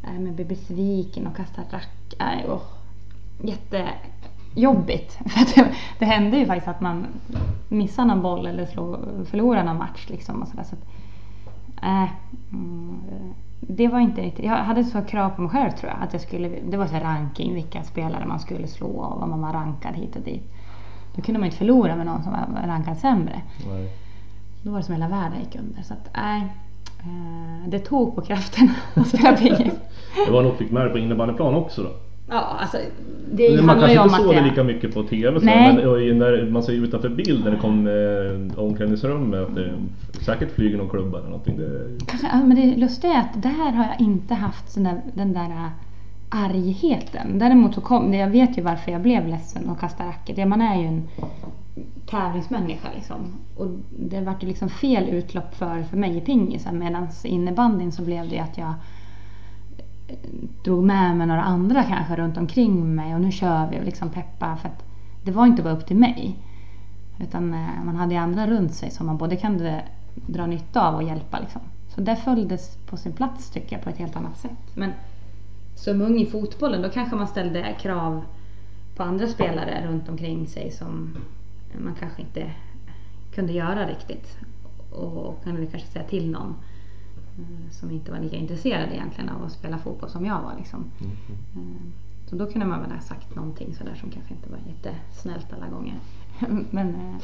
[0.09, 2.15] äh, blev besviken och kasta rack.
[2.19, 2.63] Äh, och
[3.43, 5.13] jättejobbigt.
[5.27, 7.07] För det, det hände ju faktiskt att man
[7.69, 8.97] missade någon boll eller slog,
[9.31, 10.07] förlorade någon match.
[10.09, 10.85] Liksom och så där, så att,
[11.83, 12.11] äh,
[12.53, 13.03] mm,
[13.61, 16.03] det var inte riktigt, jag hade så krav på mig själv tror jag.
[16.03, 19.41] Att jag skulle, det var så ranking, vilka spelare man skulle slå och vad man
[19.41, 20.53] var rankad hit och dit.
[21.17, 23.41] Då kunde man inte förlora med någon som var rankad sämre.
[23.67, 23.93] Nej.
[24.63, 25.83] Då var det som hela världen gick under.
[25.83, 26.43] Så att, nej.
[26.99, 29.75] Äh, det tog på kraften att spela pingis.
[30.27, 31.91] Det var nog fick med på innebandyplan också då?
[32.29, 32.79] Ja, alltså
[33.33, 35.77] det Man kanske inte såg det lika mycket på TV så, men
[36.19, 39.73] när man ser utanför bild när det kom eh, omklädningsrummet att det
[40.25, 41.57] säkert flyger någon klubba eller någonting.
[41.57, 42.07] Det...
[42.07, 45.33] Kanske, ja, men det lustiga är att där har jag inte haft den där, den
[45.33, 45.69] där äh,
[46.29, 47.39] argheten.
[47.39, 50.49] Däremot så kom jag vet ju varför jag blev ledsen och kastade racket.
[50.49, 51.09] man är ju en
[52.07, 53.17] tävlingsmänniska liksom.
[53.57, 53.67] Och
[53.99, 56.79] det vart ju liksom fel utlopp för, för mig i pingisen.
[56.79, 58.75] Medan innebandyn så blev det att jag
[60.65, 64.11] drog med mig några andra kanske runt omkring mig och nu kör vi och liksom
[64.11, 64.85] peppa för att
[65.23, 66.37] det var inte bara upp till mig.
[67.21, 71.03] Utan eh, man hade andra runt sig som man både kunde dra nytta av och
[71.03, 71.61] hjälpa liksom.
[71.89, 74.75] Så det följdes på sin plats tycker jag på ett helt annat sätt.
[74.75, 74.93] Men
[75.75, 78.25] som ung i fotbollen då kanske man ställde krav
[78.97, 81.17] på andra spelare runt omkring sig som
[81.79, 82.53] man kanske inte
[83.35, 84.39] kunde göra riktigt.
[84.91, 86.55] Och kunde kanske säga till någon
[87.71, 90.53] som inte var lika intresserad egentligen av att spela fotboll som jag var.
[90.59, 90.85] Liksom.
[91.55, 91.93] Mm.
[92.27, 95.69] Så då kunde man väl ha sagt någonting sådär som kanske inte var jättesnällt alla
[95.69, 95.95] gånger.
[96.71, 97.17] men, eh,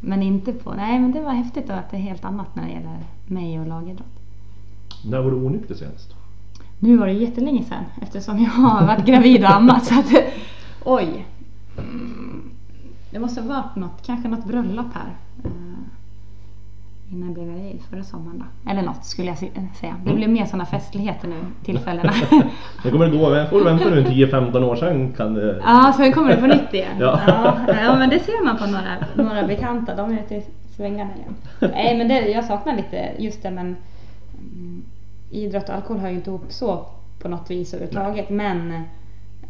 [0.00, 2.72] men inte på, nej men det var häftigt att det är helt annat när det
[2.72, 4.20] gäller mig och lagidrott.
[5.04, 6.14] När var du onykter senast?
[6.78, 9.84] Nu var det jättelänge sedan eftersom jag har varit gravid och ammat.
[9.84, 10.12] så att,
[10.84, 11.26] oj!
[11.78, 12.50] Mm,
[13.10, 15.16] det måste ha varit något, kanske något bröllop här
[17.12, 18.70] innan jag blev gravid förra sommaren då.
[18.70, 19.38] Eller något skulle jag
[19.80, 19.96] säga.
[20.04, 22.12] Det blir mer sådana festligheter nu, tillfällena.
[22.82, 25.62] det kommer gå, jag får vänta nu 10-15 år sen kan det...
[25.64, 26.96] Ja, sen kommer det på nytt igen.
[27.00, 27.20] ja.
[27.68, 27.96] ja.
[27.96, 30.42] Men det ser man på några, några bekanta, de är ute i
[30.76, 31.34] svängarna igen.
[31.74, 33.76] Nej men det, jag saknar lite just det men
[34.38, 34.84] mm,
[35.30, 36.86] idrott och alkohol hör ju inte ihop så
[37.18, 38.72] på något vis överhuvudtaget men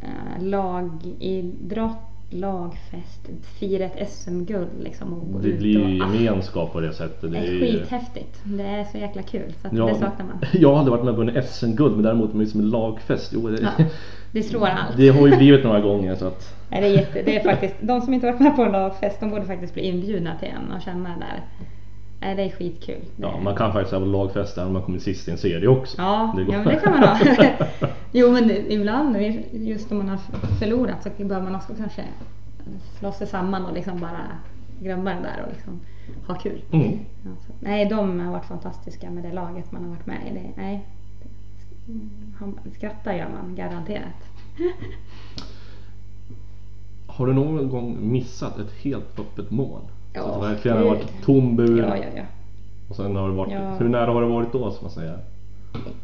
[0.02, 3.28] äh, lagidrott lagfest,
[3.60, 7.32] fira ett SM-guld liksom och gå Det ut blir ju gemenskap på det sättet.
[7.32, 8.40] Det är, skithäftigt.
[8.44, 10.38] Det är så jäkla kul så ja, det saknar man.
[10.52, 13.32] Jag har aldrig varit med på en SM-guld men däremot med som en lagfest.
[13.34, 13.84] Jo, det, ja,
[14.32, 14.96] det slår allt.
[14.96, 16.54] Det har ju blivit några gånger så att.
[16.70, 19.20] Nej, det, är jätte, det är faktiskt, de som inte varit med på en lagfest
[19.20, 21.42] de borde faktiskt bli inbjudna till en och känna där.
[22.20, 23.04] Nej, det är skitkul.
[23.16, 26.02] Ja, man kan faktiskt ha lagfester när man kommer sist i en serie också.
[26.02, 27.18] Ja, det, ja men det kan man ha.
[28.12, 29.16] jo, men ibland
[29.52, 30.18] just om man har
[30.58, 32.04] förlorat så bör man också kanske
[32.98, 34.26] slå sig samman och liksom bara
[34.80, 35.80] den där och liksom
[36.26, 36.62] ha kul.
[36.70, 36.98] Mm.
[37.30, 40.34] Alltså, nej, de har varit fantastiska med det laget man har varit med i.
[40.34, 40.86] Det, nej,
[42.76, 44.28] skrattar gör man garanterat.
[47.06, 49.82] Har du någon gång missat ett helt öppet mål?
[50.18, 51.78] Ja, så det verkligen har varit tom bur?
[51.78, 52.22] Ja, ja, ja.
[52.88, 53.74] Och sen har det varit, ja.
[53.78, 55.14] hur nära har det varit då, ska man säga?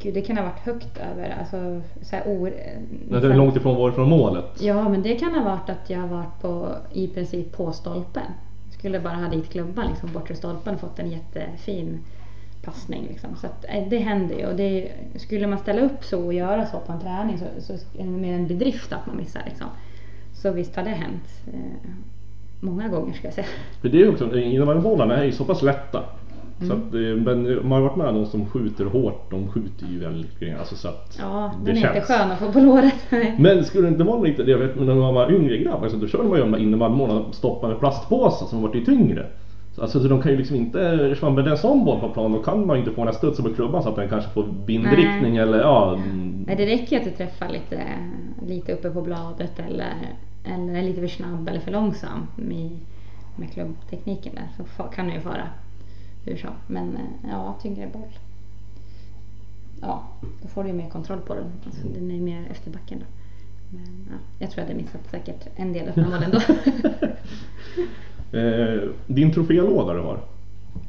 [0.03, 2.53] Gud, det kan ha varit högt över, alltså så här or...
[3.09, 4.45] Men det är långt ifrån var från målet?
[4.61, 8.27] Ja, men det kan ha varit att jag har varit på, i princip på stolpen.
[8.79, 11.99] Skulle bara ha dit klubban liksom, bortre stolpen, fått en jättefin
[12.65, 13.37] passning liksom.
[13.37, 16.67] Så att, eh, det händer ju och det, skulle man ställa upp så och göra
[16.67, 19.67] så på en träning så, så är det mer en bedrift att man missar liksom.
[20.33, 21.29] Så visst har det hänt.
[22.65, 23.47] Många gånger ska jag säga.
[23.81, 26.03] För det är också, innebandybollarna är ju så pass lätta.
[26.59, 29.99] Så att, eh, men man har varit med någon som skjuter hårt, de skjuter ju
[29.99, 30.59] väldigt grejer.
[30.59, 32.95] Alltså så att Ja, det den är inte skön att få på låret.
[33.11, 33.35] Nej.
[33.39, 36.07] Men skulle det inte vara lite, jag vet när man var yngre grabbar så då
[36.07, 39.27] körde man ju de här innebandymålen och stoppade med plastpåsar som varit tyngre.
[39.75, 40.79] Så Alltså så de kan ju liksom inte,
[41.23, 43.45] med en sån boll på plan då kan man ju inte få den här studsen
[43.45, 45.95] på klubban så att den kanske får vindriktning eller ja.
[45.95, 47.83] mm, Nej, det räcker att du träffar lite,
[48.47, 49.95] lite uppe på bladet eller,
[50.45, 52.71] eller är lite för snabb eller för långsam med,
[53.37, 54.67] med klubbtekniken där.
[54.77, 55.49] Så kan det ju fara
[56.25, 56.49] hur så.
[56.67, 58.19] Men eh, ja, tyngre boll.
[59.81, 60.09] Ja,
[60.43, 61.53] då får du ju mer kontroll på den.
[61.67, 63.07] Alltså, den är mer efter backen då.
[63.71, 66.41] Men ja, jag tror jag hade missat säkert en del öppna mål ändå.
[68.33, 70.21] Eh, din trofélåda du har.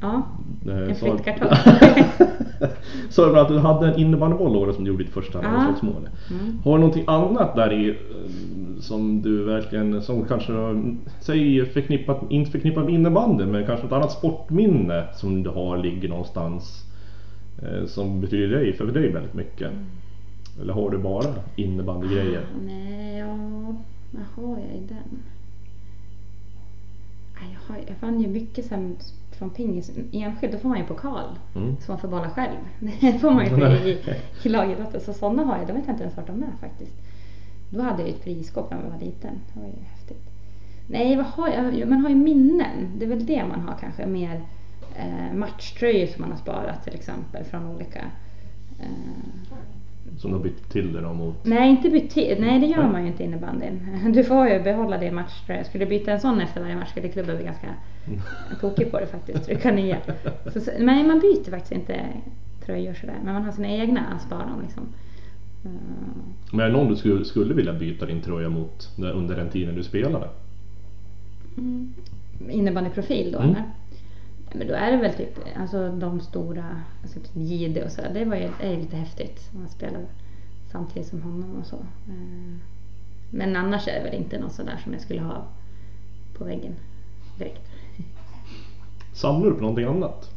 [0.00, 0.22] Ja,
[0.66, 1.48] en så- flyttkartong.
[3.10, 6.08] Så att du hade en innebandyboll då som du gjorde ditt första landslagsmål.
[6.30, 6.58] Mm.
[6.64, 7.94] Har du någonting annat där i eh,
[8.80, 10.52] som du verkligen, som kanske,
[11.20, 16.08] säg förknippat, inte förknippat med innebandy men kanske ett annat sportminne som du har ligger
[16.08, 16.84] någonstans
[17.62, 19.70] eh, som betyder dig, för dig väldigt mycket?
[20.60, 22.42] Eller har du bara innebandygrejer?
[22.66, 23.36] Nej, ja,
[24.10, 25.22] vad har jag i den?
[27.34, 28.96] Jag, har, jag fann ju mycket sen
[29.38, 29.90] från pingis.
[30.12, 31.38] Enskilt, då får man ju pokal.
[31.54, 31.76] Mm.
[31.80, 32.56] Som man får bolla själv.
[33.00, 33.98] Det får man ju inte i,
[34.42, 35.00] i lagidrotten.
[35.00, 35.66] Så sådana har jag.
[35.66, 36.96] De vet jag inte ens vart de är faktiskt.
[37.70, 39.40] Då hade jag ju ett prisskåp när jag var liten.
[39.54, 40.30] Det var ju häftigt.
[40.86, 41.88] Nej, vad har jag?
[41.88, 42.92] Man har ju minnen.
[42.98, 44.06] Det är väl det man har kanske.
[44.06, 44.40] Mer
[44.96, 48.00] eh, matchtröjor som man har sparat till exempel från olika
[48.80, 49.35] eh,
[50.18, 51.44] Som du har bytt till dig då mot?
[51.44, 52.36] Nej, inte bytt till.
[52.40, 53.80] Nej, det gör man ju inte i innebandyn.
[54.14, 55.64] Du får ju behålla din matchtröja.
[55.64, 57.66] Skulle du byta en sån efter varje match skulle klubben bli ganska
[58.60, 59.44] tokig på det faktiskt.
[59.44, 59.96] Trycka nya.
[60.52, 62.00] Så, nej, man byter faktiskt inte
[62.66, 63.14] tröjor sådär.
[63.24, 64.82] Men man har sina egna att spara dem liksom.
[65.64, 65.70] Eh,
[66.50, 69.74] Men är det någon du skulle, skulle vilja byta din tröja mot under den tiden
[69.74, 70.28] du spelade?
[72.50, 73.50] innebandyprofil då Mm.
[73.50, 73.62] eller?
[74.58, 78.10] Men då är det väl typ alltså de stora, alltså typ Gide och sådär.
[78.14, 79.50] Det var ju, är ju lite häftigt.
[79.52, 80.06] Man spelade
[80.72, 81.76] samtidigt som honom och så.
[81.76, 82.56] Eh,
[83.30, 85.44] Men annars är det väl inte något sådär som jag skulle ha
[86.38, 86.74] på väggen
[87.38, 87.62] direkt.
[89.14, 90.30] Samlar du på någonting annat?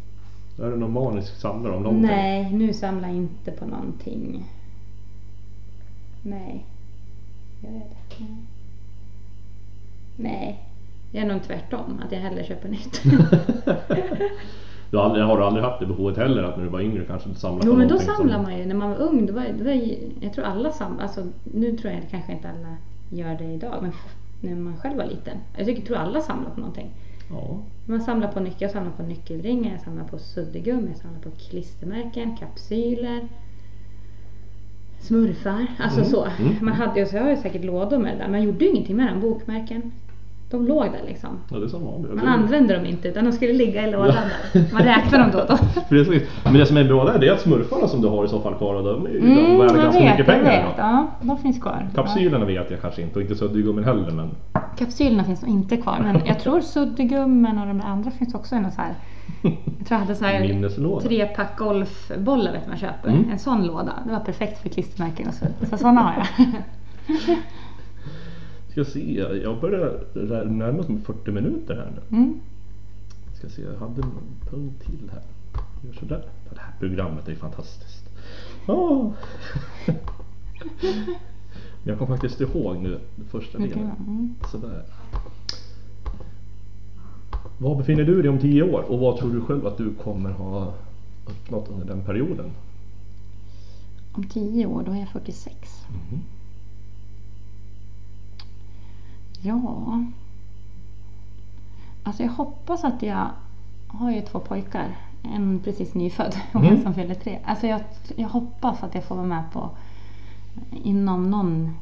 [0.59, 2.07] Är du någon manisk samlare av någonting?
[2.07, 4.45] Nej, nu samlar jag inte på någonting.
[6.23, 6.65] Nej.
[7.63, 8.25] Gör jag det?
[8.25, 8.37] Nej.
[10.15, 10.68] Nej.
[11.11, 13.01] Jag är nog tvärtom, att jag hellre köper nytt.
[14.91, 17.05] Du har, aldrig, har du aldrig haft det behovet heller att när du var yngre
[17.05, 18.27] kanske inte samla Jo men då som...
[18.27, 19.81] man ju, när man var ung, då var, då var
[20.21, 22.77] jag tror alla samlar, alltså nu tror jag kanske inte alla
[23.09, 23.91] gör det idag, men
[24.39, 25.37] när man själv var liten.
[25.57, 26.91] Jag tycker, tror alla samlar på någonting.
[27.29, 27.59] Ja.
[27.85, 31.29] Man samlar på nyckel, jag samlar på nyckelringar, jag samlar på suddgum, jag samlar på
[31.49, 33.27] klistermärken, kapsyler,
[34.99, 36.25] smurfar, alltså Mm, så.
[36.39, 38.65] mm, Man hade så jag har ju säkert lådor med det där, men jag gjorde
[38.65, 39.91] ju ingenting med dem, bokmärken.
[40.51, 41.29] De låg där liksom.
[41.51, 42.13] ja, det är som vanligt.
[42.13, 44.15] Man använde dem inte utan de skulle ligga i lådan
[44.53, 44.73] där.
[44.73, 45.57] Man räknar dem då och då.
[45.89, 46.23] Precis.
[46.43, 48.39] Men det som är bra där det är att smurfarna som du har i så
[48.41, 50.67] fall kvar, de är ju de Mm, värda jag ganska vet, mycket jag pengar.
[50.67, 50.77] vet.
[50.77, 51.87] Ja, de finns kvar.
[51.95, 54.61] Kapsylerna vet jag kanske inte och inte suddgummin heller men Ja.
[54.77, 58.55] Kapsylerna finns nog inte kvar men jag tror suddgummen och de där andra finns också
[58.55, 58.93] i någon så här.
[59.41, 63.09] Jag tror jag hade så här trepack golfbollar vet man köper.
[63.09, 63.29] Mm.
[63.31, 63.93] En sån låda.
[64.05, 65.45] Det var perfekt för klistermärken och så.
[65.69, 66.47] Så sådana har jag.
[68.83, 69.13] Ska se,
[69.43, 72.17] jag börjar närma mig 40 minuter här nu.
[72.17, 72.39] Mm.
[73.33, 74.11] Ska se, jag hade en
[74.49, 75.21] punkt till här.
[75.85, 76.25] Gör sådär.
[76.49, 78.09] Det här programmet är fantastiskt.
[78.65, 79.11] Ah.
[81.83, 83.91] Men jag kom faktiskt ihåg nu första delen.
[84.07, 84.35] Mm.
[84.51, 84.83] Sådär.
[87.57, 90.31] Var befinner du dig om 10 år och vad tror du själv att du kommer
[90.31, 90.73] ha
[91.27, 92.51] uppnått under den perioden?
[94.13, 95.55] Om tio år, då är jag 46.
[95.89, 96.19] Mhm.
[99.41, 100.03] Ja.
[102.03, 103.27] Alltså jag hoppas att jag
[103.87, 104.95] har ju två pojkar.
[105.23, 106.75] En precis nyfödd och Mm.
[106.75, 107.39] en som fyller tre.
[107.45, 107.81] Alltså jag,
[108.15, 109.69] jag hoppas att jag får vara med på
[110.83, 111.73] inom någon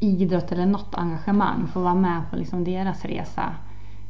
[0.00, 1.66] idrott eller något engagemang.
[1.66, 3.54] Få vara med på liksom deras resa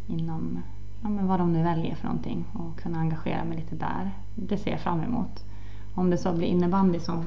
[0.09, 0.59] inom
[1.03, 4.11] ja, men vad de nu väljer för någonting och kunna engagera mig lite där.
[4.35, 5.45] Det ser jag fram emot.
[5.95, 7.25] Om det så blir innebandy som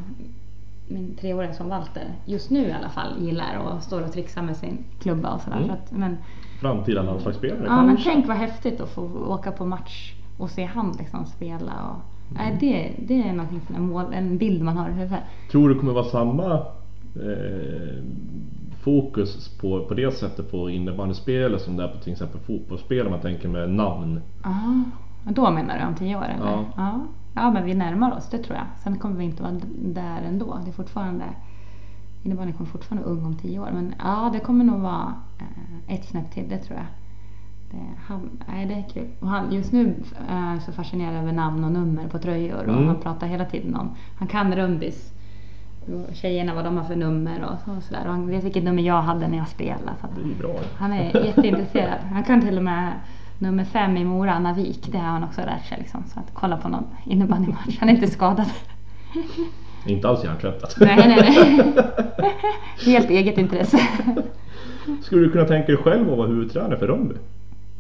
[0.88, 4.58] min treåriga som Walter just nu i alla fall gillar och står och trixar med
[4.58, 5.58] sin klubba och sådär.
[5.58, 5.68] Mm.
[5.68, 6.18] Så att, men,
[6.62, 10.96] Framtida landslagsspelare ja, men tänk vad häftigt att få åka på match och se han
[11.00, 11.72] liksom spela.
[11.90, 12.02] Och,
[12.36, 15.24] nej, det, det är någonting som en, mål, en bild man har i huvudet.
[15.52, 16.54] Tror du det kommer vara samma
[17.16, 18.04] eh,
[18.84, 23.12] fokus på, på det sättet på innebandyspel som det är på till exempel fotbollsspel om
[23.12, 24.22] man tänker med namn?
[24.44, 24.84] Ja,
[25.32, 26.46] då menar du om tio år eller?
[26.46, 26.66] Ja.
[26.76, 27.02] ja.
[27.34, 28.66] Ja, men vi närmar oss, det tror jag.
[28.84, 30.60] Sen kommer vi inte vara där ändå.
[30.64, 31.26] Det är fortfarande
[32.24, 33.70] innebandyn kommer fortfarande vara ung om tio år.
[33.74, 36.86] Men ja, det kommer nog vara eh, ett snäpp till, det tror jag.
[37.72, 39.08] Det, han, nej, det är kul.
[39.20, 39.96] Och han, just nu
[40.30, 42.88] är jag så fascinerad över namn och nummer på tröjor och Mm.
[42.88, 45.14] han pratar hela tiden om, han kan rundis.
[46.14, 48.06] Tjejerna vad de har för nummer och, och sådär.
[48.06, 49.92] Och han vet vilket nummer jag hade när jag spelade.
[50.02, 50.08] Så
[50.78, 52.00] han är jätteintresserad.
[52.12, 52.94] Han kan till och med
[53.44, 54.92] nummer fem i Mora, Anna Wik.
[54.92, 55.78] Det har han också lärt sig.
[55.78, 56.04] Liksom.
[56.14, 57.78] Så att kolla på någon innebandymatch.
[57.80, 58.48] Han är inte skadad.
[59.86, 60.76] Inte alls hjärntvättat.
[60.80, 61.84] nej, nej, nej.
[62.86, 63.80] Helt eget intresse.
[65.02, 67.16] Skulle du kunna tänka dig själv att vara huvudtränare för Rönnby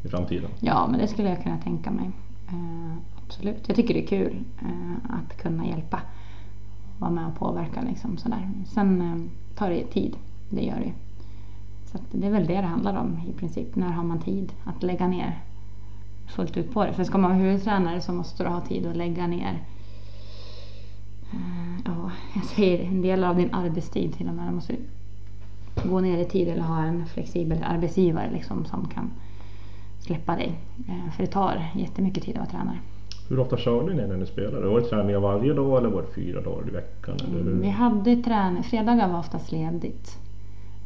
[0.03, 0.49] i framtiden?
[0.59, 2.11] Ja, men det skulle jag kunna tänka mig.
[2.47, 3.63] Eh, absolut.
[3.67, 6.01] Jag tycker det är kul eh, att kunna hjälpa.
[6.99, 8.49] Vara med och påverka liksom sådär.
[8.65, 10.15] Sen eh, tar det tid.
[10.49, 10.93] Det gör det.
[11.85, 13.75] Så det är väl det det handlar om i princip.
[13.75, 15.39] När har man tid att lägga ner
[16.27, 16.93] fullt ut på det?
[16.93, 19.63] För ska man vara huvudtränare så måste du ha tid att lägga ner
[21.33, 24.47] eh, Ja, jag säger en del av din arbetstid till och med.
[24.47, 24.75] Du måste
[25.89, 29.11] gå ner i tid eller ha en flexibel arbetsgivare liksom som kan
[29.99, 30.51] släppa dig.
[30.89, 32.77] Eh, För det tar jättemycket tid att vara tränare.
[33.29, 34.67] Hur ofta körde ni när ni spelade?
[34.67, 37.15] Var det träningar varje dag eller var det fyra dagar i veckan?
[37.27, 37.61] Eller hur?
[37.61, 40.17] Vi hade träning, fredagar var oftast ledigt.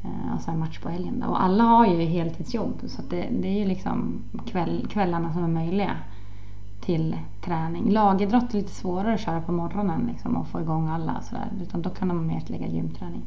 [0.03, 1.19] Eh, alltså Och sen match på helgen.
[1.19, 1.27] då.
[1.27, 5.43] Och alla har ju heltidsjobb så att det, det är ju liksom kväll, kvällarna som
[5.43, 5.97] är möjliga
[6.81, 7.91] till träning.
[7.91, 11.49] Lagidrott är lite svårare att köra på morgonen liksom, och få igång alla sådär.
[11.61, 13.21] Utan då kan de mer lägga gymträning.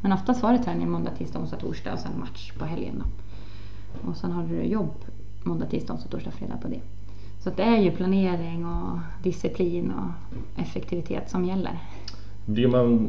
[0.00, 3.02] Men oftast var det träning måndag, tisdag, onsdag, torsdag och sen match på helgen.
[3.02, 4.10] Då.
[4.10, 4.94] Och sen har du jobb
[5.44, 6.80] måndag, tisdag, onsdag, torsdag, fredag på det.
[7.40, 11.78] Så att det är ju planering och disciplin och effektivitet som gäller.
[12.46, 13.08] Blir man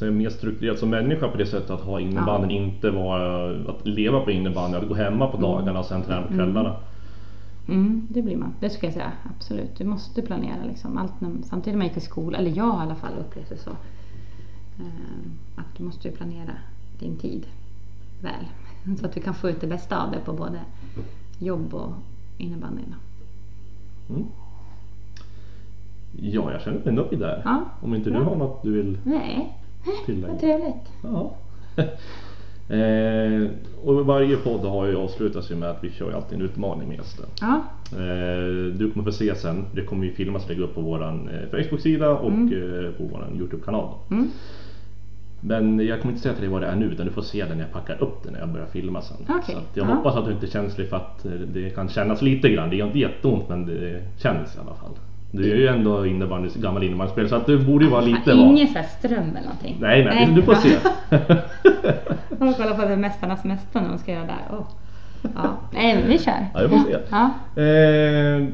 [0.00, 4.20] jag, mer strukturerad som människa på det sättet att ha innebandyn, inte vara, att leva
[4.20, 6.76] på innebandy, att gå hemma på dagarna och sen träna på kvällarna?
[7.68, 8.54] Mm, det blir man.
[8.60, 9.12] Det ska jag säga.
[9.36, 9.76] Absolut.
[9.78, 10.98] Du måste planera liksom.
[10.98, 13.70] Allt när, samtidigt man gick i skolan, eller jag i alla fall upplevde så.
[14.80, 16.52] Eh, att du måste ju planera
[16.98, 17.46] din tid
[18.22, 18.44] väl.
[18.98, 20.60] Så att du kan få ut det bästa av det på både
[21.38, 21.92] jobb och
[22.38, 22.94] innebandyn.
[24.08, 24.24] Mm.
[26.22, 27.42] Ja, jag känner mig nöjd där.
[27.44, 28.18] Ja, Om inte bra.
[28.20, 29.52] du har något du vill Nej,
[29.86, 30.34] vad tillägga?
[30.38, 30.92] trevligt.
[31.02, 31.32] Ja.
[32.74, 33.50] eh,
[33.84, 36.88] och varje podd har ju avslutats ju med att vi kör ju alltid en utmaning
[36.88, 37.26] med gästen.
[37.40, 37.60] Ja,
[37.92, 41.28] Eh, du kommer få se sen, det kommer ju filmas och lägga upp på våran
[41.28, 43.88] eh, Facebook-sida och eh, på våran Youtube-kanal.
[44.08, 44.14] då.
[44.14, 44.30] mm.
[45.40, 47.44] Men jag kommer inte säga till dig vad det är nu utan du får se
[47.44, 49.16] det när jag packar upp det när jag börjar filma sen.
[49.28, 49.94] Okej, Så att jag ja.
[49.94, 52.70] hoppas att du inte är känslig för att eh, det kan kännas lite grann.
[52.70, 54.92] Det gör inte jätteont men det känns i alla fall.
[55.36, 58.38] Du är ju ändå innebandy, gammal innebandyspelare så att du borde ju vara lite van.
[58.38, 59.76] Ingen sån ström eller någonting.
[59.80, 60.60] Nej, nej, du får bra.
[60.60, 60.68] se.
[62.38, 64.56] Jag får kolla på Mästarnas mästare när de ska göra där.
[64.56, 64.66] Oh.
[65.34, 65.56] Ja.
[65.72, 66.46] Nej, men vi kör.
[66.54, 66.98] Ja, vi får se.
[67.10, 67.30] Ja.
[67.62, 68.48] Eh,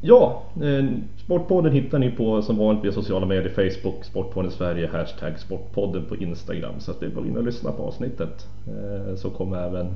[0.00, 0.84] ja, eh,
[1.16, 6.16] Sportpodden hittar ni på som vanligt via sociala medier, Facebook, Sportpodden Sverige, hashtag Sportpodden på
[6.16, 6.74] Instagram.
[6.78, 8.46] Så att det bara in och lyssna på avsnittet.
[8.66, 9.86] Eh, så kommer även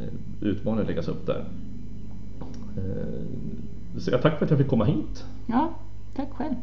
[0.00, 0.06] eh,
[0.40, 1.44] utmaningen läggas upp där
[2.76, 5.24] eh, jag tack för att jag fick komma hit.
[5.46, 5.70] Ja,
[6.16, 6.54] tack själv.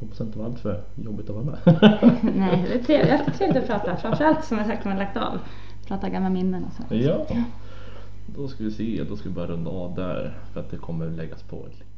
[0.00, 1.58] Hoppas det inte var alltför jobbigt att vara med.
[2.36, 3.96] Nej, det är trevligt, trevligt att prata.
[3.96, 5.38] Framförallt som jag sagt när man lagt av.
[5.86, 6.90] Prata gamla minnen och sånt.
[6.90, 7.26] Ja.
[8.26, 11.10] Då ska vi se, då ska vi bara runda av där för att det kommer
[11.10, 11.92] läggas på ett litet...